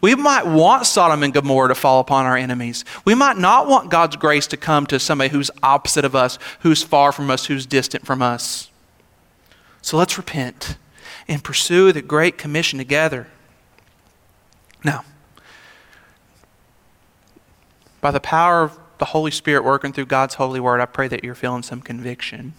We 0.00 0.14
might 0.14 0.46
want 0.46 0.86
Sodom 0.86 1.22
and 1.22 1.32
Gomorrah 1.32 1.68
to 1.68 1.74
fall 1.74 2.00
upon 2.00 2.26
our 2.26 2.36
enemies. 2.36 2.84
We 3.04 3.14
might 3.14 3.36
not 3.36 3.68
want 3.68 3.90
God's 3.90 4.16
grace 4.16 4.46
to 4.48 4.56
come 4.56 4.86
to 4.86 4.98
somebody 4.98 5.30
who's 5.30 5.50
opposite 5.62 6.04
of 6.04 6.16
us, 6.16 6.38
who's 6.60 6.82
far 6.82 7.12
from 7.12 7.30
us, 7.30 7.46
who's 7.46 7.66
distant 7.66 8.04
from 8.04 8.20
us. 8.20 8.70
So 9.82 9.96
let's 9.96 10.16
repent 10.16 10.76
and 11.28 11.42
pursue 11.42 11.92
the 11.92 12.02
Great 12.02 12.38
Commission 12.38 12.78
together. 12.78 13.26
Now, 14.84 15.04
by 18.00 18.10
the 18.10 18.20
power 18.20 18.62
of 18.62 18.78
the 18.98 19.06
Holy 19.06 19.30
Spirit 19.30 19.64
working 19.64 19.92
through 19.92 20.06
God's 20.06 20.34
holy 20.34 20.60
word, 20.60 20.80
I 20.80 20.86
pray 20.86 21.08
that 21.08 21.24
you're 21.24 21.34
feeling 21.34 21.62
some 21.62 21.80
conviction 21.80 22.54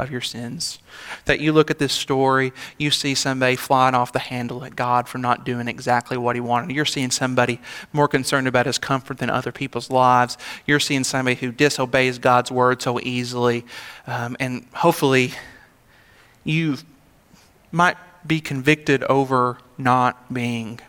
of 0.00 0.10
your 0.10 0.20
sins. 0.20 0.78
That 1.26 1.40
you 1.40 1.52
look 1.52 1.70
at 1.70 1.78
this 1.78 1.92
story, 1.92 2.52
you 2.78 2.90
see 2.90 3.14
somebody 3.14 3.56
flying 3.56 3.94
off 3.94 4.12
the 4.12 4.18
handle 4.18 4.64
at 4.64 4.74
God 4.76 5.08
for 5.08 5.18
not 5.18 5.44
doing 5.44 5.68
exactly 5.68 6.16
what 6.16 6.36
he 6.36 6.40
wanted. 6.40 6.74
You're 6.74 6.84
seeing 6.84 7.10
somebody 7.10 7.60
more 7.92 8.08
concerned 8.08 8.48
about 8.48 8.66
his 8.66 8.78
comfort 8.78 9.18
than 9.18 9.30
other 9.30 9.52
people's 9.52 9.90
lives. 9.90 10.38
You're 10.66 10.80
seeing 10.80 11.04
somebody 11.04 11.36
who 11.36 11.52
disobeys 11.52 12.18
God's 12.18 12.50
word 12.50 12.80
so 12.82 12.98
easily. 13.00 13.64
Um, 14.06 14.36
and 14.40 14.66
hopefully, 14.74 15.32
you 16.44 16.78
might 17.72 17.96
be 18.26 18.40
convicted 18.40 19.02
over 19.04 19.58
not 19.78 20.32
being, 20.32 20.80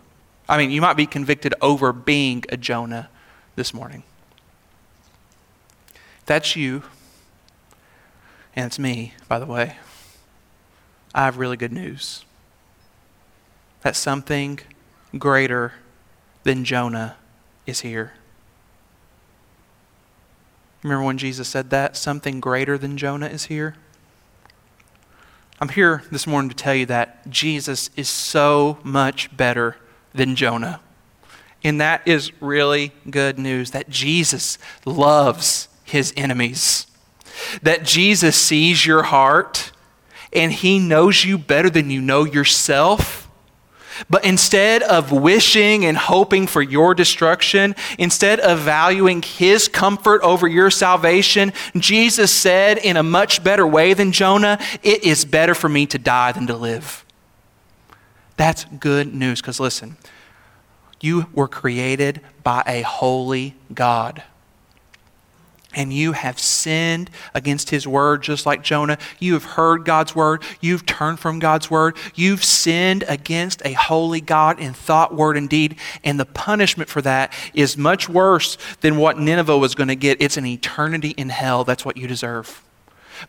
I 0.50 0.58
mean, 0.58 0.72
you 0.72 0.82
might 0.82 0.98
be 0.98 1.06
convicted 1.06 1.54
over 1.62 1.94
being 1.94 2.44
a 2.50 2.58
Jonah 2.58 3.10
this 3.56 3.74
morning. 3.74 4.04
That's 6.26 6.56
you 6.56 6.84
and 8.56 8.66
it's 8.66 8.80
me, 8.80 9.14
by 9.28 9.40
the 9.40 9.46
way, 9.46 9.78
I 11.14 11.26
have 11.26 11.38
really 11.38 11.58
good 11.58 11.72
news. 11.72 12.26
That 13.82 13.96
something 13.96 14.60
greater 15.18 15.74
than 16.44 16.66
Jonah 16.66 17.16
is 17.66 17.82
here. 17.82 18.14
Remember 20.84 21.06
when 21.06 21.18
Jesus 21.18 21.48
said 21.48 21.70
that? 21.70 21.96
Something 21.96 22.40
greater 22.40 22.78
than 22.78 22.98
Jonah 22.98 23.28
is 23.28 23.46
here? 23.46 23.76
I'm 25.62 25.70
here 25.70 26.04
this 26.12 26.28
morning 26.28 26.50
to 26.50 26.56
tell 26.56 26.76
you 26.76 26.88
that 26.88 27.30
Jesus 27.30 27.90
is 27.96 28.10
so 28.10 28.80
much 28.84 29.36
better 29.38 29.78
than 30.14 30.36
Jonah. 30.36 30.82
And 31.64 31.80
that 31.80 32.06
is 32.06 32.32
really 32.42 32.92
good 33.10 33.40
news 33.40 33.72
that 33.72 33.90
Jesus 33.90 34.58
loves 34.86 35.70
his 35.86 36.14
enemies 36.18 36.88
that 37.62 37.84
Jesus 37.84 38.36
sees 38.36 38.86
your 38.86 39.04
heart 39.04 39.72
and 40.34 40.52
he 40.52 40.80
knows 40.80 41.26
you 41.26 41.38
better 41.38 41.70
than 41.70 41.90
you 41.90 42.02
know 42.02 42.24
yourself. 42.24 43.21
But 44.10 44.26
instead 44.26 44.84
of 44.84 45.12
wishing 45.12 45.86
and 45.86 45.98
hoping 45.98 46.48
for 46.48 46.62
your 46.62 46.94
destruction, 46.94 47.76
instead 47.98 48.40
of 48.40 48.60
valuing 48.60 49.22
his 49.22 49.68
comfort 49.68 50.22
over 50.22 50.48
your 50.48 50.72
salvation, 50.72 51.54
Jesus 51.76 52.32
said 52.32 52.78
in 52.78 52.98
a 52.98 53.04
much 53.04 53.44
better 53.44 53.66
way 53.66 53.94
than 53.94 54.12
Jonah, 54.12 54.60
It 54.84 55.04
is 55.04 55.26
better 55.26 55.54
for 55.54 55.70
me 55.70 55.86
to 55.88 55.98
die 55.98 56.32
than 56.32 56.48
to 56.48 56.56
live. 56.56 57.06
That's 58.38 58.66
good 58.66 59.14
news 59.14 59.42
because 59.42 59.60
listen, 59.60 59.98
you 61.00 61.28
were 61.34 61.48
created 61.48 62.22
by 62.44 62.64
a 62.66 62.82
holy 62.82 63.56
God 63.74 64.24
and 65.74 65.94
you 65.94 66.12
have 66.12 66.40
sinned 66.40 67.10
against 67.34 67.70
his 67.70 67.88
word, 67.88 68.24
just 68.24 68.46
like 68.46 68.64
Jonah. 68.64 68.98
You 69.20 69.34
have 69.34 69.44
heard 69.44 69.86
God's 69.86 70.16
word. 70.16 70.44
You've 70.60 70.86
turned 70.86 71.20
from 71.20 71.40
God's 71.40 71.72
word. 71.72 71.96
You've 72.16 72.44
sinned 72.44 73.04
against 73.08 73.62
a 73.66 73.74
holy 73.74 74.22
God 74.22 74.60
in 74.60 74.74
thought, 74.74 75.16
word, 75.16 75.38
and 75.38 75.50
deed. 75.50 75.78
And 76.04 76.20
the 76.20 76.26
punishment 76.26 76.90
for 76.90 77.02
that 77.04 77.34
is 77.54 77.78
much 77.78 78.10
worse 78.10 78.58
than 78.82 78.98
what 78.98 79.18
Nineveh 79.18 79.58
was 79.58 79.76
going 79.76 79.88
to 79.88 79.96
get. 79.96 80.22
It's 80.22 80.38
an 80.38 80.46
eternity 80.46 81.12
in 81.12 81.30
hell. 81.30 81.64
That's 81.64 81.86
what 81.86 81.98
you 81.98 82.08
deserve. 82.08 82.64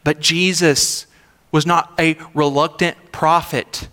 But 0.05 0.21
Jesus 0.21 1.07
was 1.51 1.67
not 1.67 1.93
a 1.99 2.17
reluctant 2.35 3.13
prophet, 3.13 3.89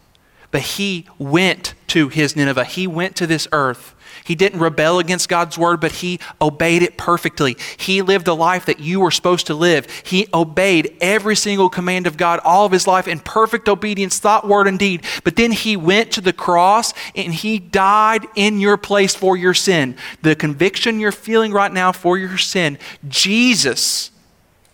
but 0.50 0.62
he 0.62 1.06
went 1.20 1.76
to 1.88 2.10
his 2.10 2.36
Nineveh. 2.36 2.64
He 2.64 2.88
went 2.88 3.16
to 3.18 3.28
this 3.28 3.48
earth 3.52 3.94
he 4.30 4.36
didn't 4.36 4.60
rebel 4.60 5.00
against 5.00 5.28
God's 5.28 5.58
word, 5.58 5.82
but 5.82 5.92
he 5.92 6.20
obeyed 6.40 6.84
it 6.84 7.00
perfectly. 7.00 7.58
He 7.78 8.04
lived 8.04 8.26
the 8.26 8.36
life 8.36 8.68
that 8.68 8.80
you 8.80 9.00
were 9.00 9.10
supposed 9.10 9.48
to 9.48 9.56
live. 9.56 9.88
He 10.06 10.28
obeyed 10.32 10.96
every 11.02 11.36
single 11.36 11.68
command 11.68 12.06
of 12.06 12.16
God 12.16 12.40
all 12.46 12.68
of 12.68 12.72
his 12.72 12.86
life 12.86 13.08
in 13.08 13.22
perfect 13.22 13.68
obedience, 13.68 14.20
thought, 14.20 14.48
word, 14.48 14.68
and 14.68 14.78
deed. 14.78 15.04
But 15.24 15.36
then 15.36 15.52
he 15.52 15.76
went 15.76 16.12
to 16.12 16.22
the 16.22 16.32
cross 16.32 16.94
and 17.16 17.34
he 17.34 17.58
died 17.58 18.28
in 18.36 18.60
your 18.60 18.78
place 18.78 19.16
for 19.16 19.36
your 19.36 19.56
sin. 19.56 19.98
The 20.22 20.36
conviction 20.36 21.00
you're 21.00 21.12
feeling 21.12 21.52
right 21.52 21.74
now 21.74 21.92
for 21.92 22.16
your 22.16 22.38
sin, 22.38 22.78
Jesus 23.08 24.12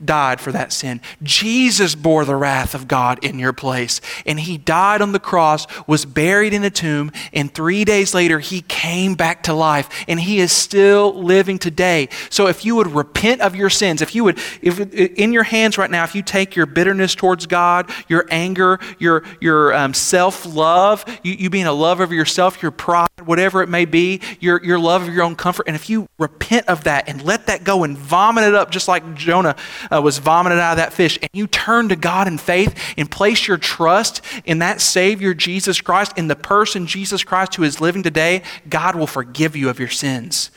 died 0.04 0.42
for 0.42 0.52
that 0.52 0.74
sin. 0.74 1.02
Jesus 1.24 1.96
bore 1.96 2.26
the 2.26 2.36
wrath 2.36 2.74
of 2.74 2.88
God 2.88 3.24
in 3.24 3.40
your 3.40 3.54
place. 3.54 4.02
And 4.26 4.40
he 4.40 4.58
died 4.58 5.02
on 5.02 5.12
the 5.12 5.20
cross, 5.20 5.68
was 5.88 6.06
buried 6.06 6.54
in 6.54 6.64
a 6.64 6.70
tomb, 6.70 7.12
and 7.34 7.54
three 7.54 7.86
days 7.86 8.14
later 8.14 8.40
he 8.40 8.62
came 8.62 9.16
back 9.16 9.44
to 9.44 9.54
life. 9.54 9.90
And 10.08 10.20
he 10.20 10.40
is 10.40 10.52
still 10.52 11.14
living 11.14 11.60
today. 11.60 12.10
So 12.30 12.48
if 12.48 12.66
you 12.66 12.76
would 12.76 12.88
repent 12.88 13.42
of 13.42 13.56
your 13.56 13.70
sins, 13.70 14.02
if 14.02 14.16
you 14.16 14.24
would, 14.24 14.40
if 14.62 14.80
in 14.80 15.32
your 15.32 15.44
hands 15.44 15.78
right 15.78 15.90
now, 15.90 16.04
if 16.04 16.16
you 16.16 16.22
take 16.22 16.56
your 16.56 16.66
bitterness 16.66 17.16
towards 17.16 17.46
God, 17.46 17.90
your 18.08 18.26
anger, 18.30 18.80
your, 19.00 19.24
your 19.40 19.74
um, 19.74 19.94
self 19.94 20.46
love, 20.46 21.06
you, 21.24 21.34
you 21.34 21.50
being 21.50 21.68
a 21.68 21.74
lover 21.74 22.04
of 22.04 22.12
yourself, 22.12 22.62
your 22.62 22.72
pride, 22.72 23.10
whatever 23.24 23.62
it 23.62 23.70
may 23.70 23.86
be, 23.86 24.22
your, 24.40 24.64
your 24.64 24.80
love 24.80 25.08
of 25.08 25.14
your 25.14 25.24
own 25.24 25.36
comfort, 25.36 25.68
and 25.68 25.76
if 25.76 25.90
you 25.90 26.08
repent 26.18 26.68
of 26.68 26.84
that 26.84 27.08
and 27.08 27.22
let 27.24 27.48
that 27.48 27.64
go 27.64 27.84
and 27.84 27.98
vomit 27.98 28.44
it 28.44 28.56
up 28.56 28.72
just 28.72 28.88
like 28.88 29.16
Jonah 29.16 29.56
uh, 29.96 30.02
was 30.02 30.18
vomited 30.18 30.60
out 30.60 30.72
of 30.72 30.78
that 30.78 30.94
fish, 30.94 31.18
and 31.22 31.30
you 31.34 31.48
turn 31.48 31.90
to 31.90 31.96
God 31.96 32.28
in 32.28 32.38
faith 32.38 32.78
and 32.98 33.10
place 33.10 33.48
your 33.48 33.58
trust 33.58 34.22
in 34.46 34.60
that 34.60 34.82
Savior, 34.82 35.34
Jesus 35.34 35.82
Christ, 35.82 36.18
in 36.18 36.28
the 36.28 36.36
person, 36.36 36.86
Jesus 36.88 37.24
Christ, 37.24 37.56
who 37.56 37.64
is 37.64 37.80
living 37.80 38.04
today, 38.04 38.42
God 38.70 38.96
will 38.96 39.08
forgive 39.08 39.56
you 39.56 39.70
of 39.70 39.80
your 39.80 39.90
sins. 39.90 40.52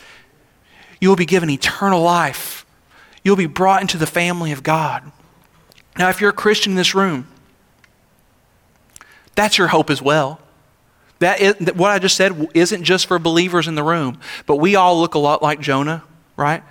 You 1.01 1.09
will 1.09 1.17
be 1.17 1.27
given 1.27 1.51
eternal 1.51 2.03
life. 2.03 2.67
You'll 3.23 3.37
be 3.37 3.47
brought 3.47 3.81
into 3.81 3.99
the 3.99 4.07
family 4.07 4.53
of 4.53 4.63
God. 4.63 5.11
Now, 5.97 6.09
if 6.09 6.21
you're 6.21 6.31
a 6.31 6.35
Christian 6.35 6.73
in 6.73 6.77
this 6.77 6.95
room, 6.95 7.27
that's 9.35 9.59
your 9.59 9.69
hope 9.69 9.91
as 9.91 10.03
well. 10.03 10.41
That 11.21 11.41
is, 11.41 11.55
what 11.75 11.91
I 11.91 11.99
just 11.99 12.17
said 12.17 12.49
isn't 12.55 12.85
just 12.85 13.07
for 13.07 13.19
believers 13.19 13.67
in 13.67 13.75
the 13.75 13.83
room, 13.83 14.21
but 14.47 14.57
we 14.57 14.77
all 14.77 15.01
look 15.01 15.15
a 15.15 15.19
lot 15.19 15.43
like 15.43 15.61
Jonah, 15.61 16.05
right? 16.37 16.63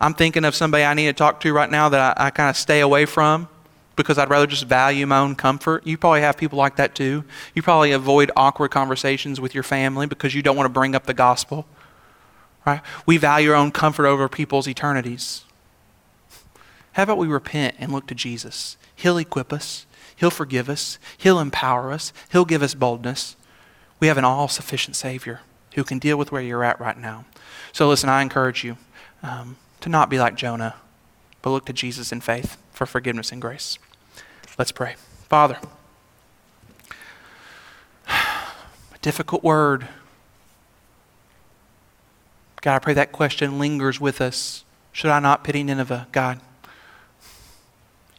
I'm 0.00 0.14
thinking 0.14 0.44
of 0.44 0.54
somebody 0.54 0.84
I 0.84 0.94
need 0.94 1.06
to 1.06 1.12
talk 1.12 1.40
to 1.40 1.52
right 1.52 1.70
now 1.70 1.88
that 1.88 2.18
I, 2.18 2.26
I 2.26 2.30
kind 2.30 2.50
of 2.50 2.56
stay 2.56 2.80
away 2.80 3.06
from 3.06 3.48
because 3.96 4.18
I'd 4.18 4.28
rather 4.28 4.46
just 4.46 4.64
value 4.64 5.06
my 5.06 5.18
own 5.18 5.34
comfort. 5.34 5.86
You 5.86 5.96
probably 5.96 6.20
have 6.20 6.36
people 6.36 6.58
like 6.58 6.76
that 6.76 6.94
too. 6.94 7.24
You 7.54 7.62
probably 7.62 7.92
avoid 7.92 8.30
awkward 8.36 8.70
conversations 8.70 9.40
with 9.40 9.54
your 9.54 9.62
family 9.62 10.06
because 10.06 10.34
you 10.34 10.42
don't 10.42 10.56
want 10.56 10.66
to 10.66 10.72
bring 10.72 10.94
up 10.94 11.06
the 11.06 11.14
gospel. 11.14 11.66
Right? 12.66 12.82
We 13.06 13.16
value 13.16 13.50
our 13.50 13.56
own 13.56 13.70
comfort 13.70 14.06
over 14.06 14.28
people's 14.28 14.68
eternities. 14.68 15.44
How 16.92 17.04
about 17.04 17.18
we 17.18 17.26
repent 17.26 17.76
and 17.78 17.92
look 17.92 18.06
to 18.08 18.14
Jesus? 18.14 18.76
He'll 18.94 19.18
equip 19.18 19.52
us, 19.52 19.86
He'll 20.16 20.30
forgive 20.30 20.68
us, 20.68 20.98
He'll 21.16 21.40
empower 21.40 21.92
us, 21.92 22.12
He'll 22.32 22.44
give 22.44 22.62
us 22.62 22.74
boldness. 22.74 23.36
We 24.00 24.08
have 24.08 24.18
an 24.18 24.24
all 24.24 24.48
sufficient 24.48 24.96
Savior 24.96 25.40
who 25.74 25.84
can 25.84 25.98
deal 25.98 26.16
with 26.16 26.32
where 26.32 26.42
you're 26.42 26.64
at 26.64 26.80
right 26.80 26.98
now. 26.98 27.24
So, 27.72 27.88
listen, 27.88 28.08
I 28.08 28.22
encourage 28.22 28.64
you. 28.64 28.76
Um, 29.22 29.56
to 29.86 29.90
not 29.90 30.10
be 30.10 30.18
like 30.18 30.34
Jonah, 30.34 30.74
but 31.42 31.50
look 31.50 31.64
to 31.66 31.72
Jesus 31.72 32.10
in 32.10 32.20
faith 32.20 32.56
for 32.72 32.86
forgiveness 32.86 33.30
and 33.30 33.40
grace. 33.40 33.78
Let's 34.58 34.72
pray. 34.72 34.96
Father, 35.28 35.60
a 38.08 38.98
difficult 39.00 39.44
word. 39.44 39.86
God, 42.62 42.74
I 42.74 42.78
pray 42.80 42.94
that 42.94 43.12
question 43.12 43.60
lingers 43.60 44.00
with 44.00 44.20
us. 44.20 44.64
Should 44.90 45.12
I 45.12 45.20
not 45.20 45.44
pity 45.44 45.62
Nineveh? 45.62 46.08
God, 46.10 46.40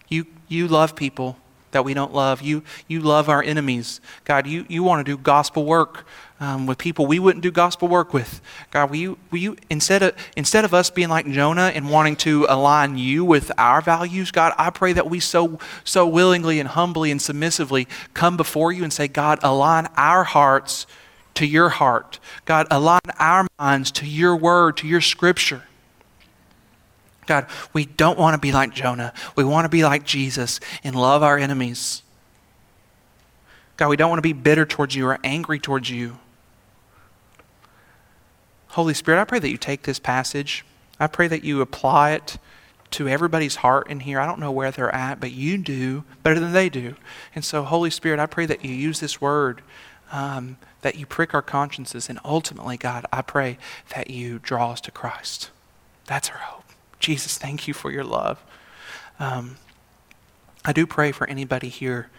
you, 0.07 0.25
you 0.47 0.69
love 0.69 0.95
people 0.95 1.37
that 1.71 1.83
we 1.83 1.93
don't 1.93 2.13
love. 2.13 2.41
You, 2.41 2.63
you 2.87 3.01
love 3.01 3.27
our 3.27 3.43
enemies. 3.43 3.99
God, 4.23 4.47
you, 4.47 4.65
you 4.69 4.83
want 4.83 5.05
to 5.05 5.11
do 5.11 5.17
gospel 5.17 5.65
work 5.65 6.07
um, 6.39 6.65
with 6.67 6.77
people 6.77 7.05
we 7.07 7.19
wouldn't 7.19 7.41
do 7.41 7.51
gospel 7.51 7.87
work 7.87 8.13
with. 8.13 8.41
God, 8.71 8.89
will 8.89 8.97
you, 8.97 9.17
will 9.31 9.39
you 9.39 9.57
instead, 9.69 10.03
of, 10.03 10.15
instead 10.35 10.65
of 10.65 10.73
us 10.73 10.89
being 10.89 11.09
like 11.09 11.29
Jonah 11.29 11.71
and 11.73 11.89
wanting 11.89 12.15
to 12.17 12.45
align 12.49 12.97
you 12.97 13.25
with 13.25 13.51
our 13.57 13.81
values, 13.81 14.31
God, 14.31 14.53
I 14.57 14.69
pray 14.69 14.93
that 14.93 15.09
we 15.09 15.19
so, 15.19 15.59
so 15.83 16.07
willingly 16.07 16.59
and 16.59 16.69
humbly 16.69 17.11
and 17.11 17.21
submissively 17.21 17.87
come 18.13 18.37
before 18.37 18.71
you 18.71 18.83
and 18.83 18.93
say, 18.93 19.07
God, 19.07 19.39
align 19.41 19.87
our 19.97 20.23
hearts 20.23 20.85
to 21.35 21.45
your 21.45 21.69
heart. 21.69 22.19
God, 22.45 22.67
align 22.69 22.99
our 23.19 23.47
minds 23.59 23.91
to 23.91 24.05
your 24.05 24.35
word, 24.35 24.77
to 24.77 24.87
your 24.87 25.01
scripture. 25.01 25.63
God, 27.25 27.47
we 27.73 27.85
don't 27.85 28.17
want 28.17 28.35
to 28.35 28.39
be 28.39 28.51
like 28.51 28.73
Jonah. 28.73 29.13
We 29.35 29.43
want 29.43 29.65
to 29.65 29.69
be 29.69 29.83
like 29.83 30.05
Jesus 30.05 30.59
and 30.83 30.95
love 30.95 31.23
our 31.23 31.37
enemies. 31.37 32.01
God, 33.75 33.89
we 33.89 33.97
don't 33.97 34.09
want 34.09 34.19
to 34.19 34.23
be 34.23 34.33
bitter 34.33 34.65
towards 34.65 34.95
you 34.95 35.07
or 35.07 35.19
angry 35.23 35.59
towards 35.59 35.89
you. 35.89 36.17
Holy 38.77 38.93
Spirit, 38.93 39.19
I 39.19 39.23
pray 39.23 39.39
that 39.39 39.49
you 39.49 39.57
take 39.57 39.81
this 39.81 39.97
passage. 39.97 40.63
I 40.99 41.07
pray 41.07 41.27
that 41.29 41.43
you 41.43 41.61
apply 41.61 42.11
it 42.11 42.37
to 42.91 43.07
everybody's 43.07 43.55
heart 43.55 43.89
in 43.89 44.01
here. 44.01 44.19
I 44.19 44.27
don't 44.27 44.39
know 44.39 44.51
where 44.51 44.69
they're 44.69 44.93
at, 44.93 45.19
but 45.19 45.31
you 45.31 45.57
do 45.57 46.03
better 46.21 46.39
than 46.39 46.51
they 46.51 46.69
do. 46.69 46.93
And 47.33 47.43
so, 47.43 47.63
Holy 47.63 47.89
Spirit, 47.89 48.19
I 48.19 48.27
pray 48.27 48.45
that 48.45 48.63
you 48.63 48.71
use 48.71 48.99
this 48.99 49.19
word, 49.19 49.63
um, 50.11 50.57
that 50.81 50.93
you 50.93 51.07
prick 51.07 51.33
our 51.33 51.41
consciences, 51.41 52.07
and 52.07 52.19
ultimately, 52.23 52.77
God, 52.77 53.07
I 53.11 53.23
pray 53.23 53.57
that 53.95 54.11
you 54.11 54.37
draw 54.37 54.73
us 54.73 54.81
to 54.81 54.91
Christ. 54.91 55.49
That's 56.05 56.29
our 56.29 56.37
hope. 56.37 56.65
Jesus, 56.99 57.35
thank 57.39 57.67
you 57.67 57.73
for 57.73 57.89
your 57.89 58.03
love. 58.03 58.45
Um, 59.19 59.57
I 60.63 60.71
do 60.71 60.85
pray 60.85 61.11
for 61.11 61.27
anybody 61.27 61.69
here 61.69 62.11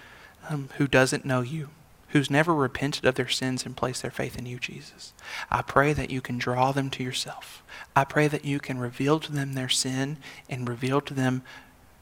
um, 0.51 0.71
who 0.79 0.89
doesn't 0.89 1.25
know 1.25 1.41
you 1.41 1.69
who's 2.09 2.31
never 2.31 2.55
repented 2.55 3.05
of 3.05 3.15
their 3.17 3.29
sins 3.29 3.67
and 3.67 3.77
placed 3.77 4.03
their 4.03 4.11
faith 4.11 4.39
in 4.39 4.47
you, 4.47 4.59
Jesus. 4.59 5.13
I 5.51 5.63
pray 5.63 5.93
that 5.93 6.11
you 6.11 6.21
can 6.21 6.39
draw 6.39 6.73
them 6.73 6.91
to 6.91 7.03
yourself. 7.03 7.63
I 7.95 8.05
pray 8.05 8.29
that 8.29 8.45
you 8.45 8.61
can 8.61 8.79
reveal 8.79 9.21
to 9.21 9.33
them 9.33 9.53
their 9.53 9.69
sin 9.69 10.19
and 10.49 10.69
reveal 10.69 11.01
to 11.03 11.15
them 11.15 11.43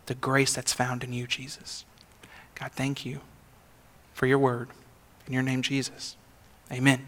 the 0.06 0.14
grace 0.14 0.54
that's 0.54 0.72
found 0.72 1.02
in 1.02 1.12
you, 1.12 1.26
Jesus. 1.26 1.84
God, 2.54 2.72
thank 2.72 3.04
you 3.04 3.20
for 4.14 4.26
your 4.26 4.38
word. 4.38 4.68
In 5.26 5.32
your 5.32 5.42
name, 5.42 5.62
Jesus. 5.62 6.16
Amen. 6.70 7.06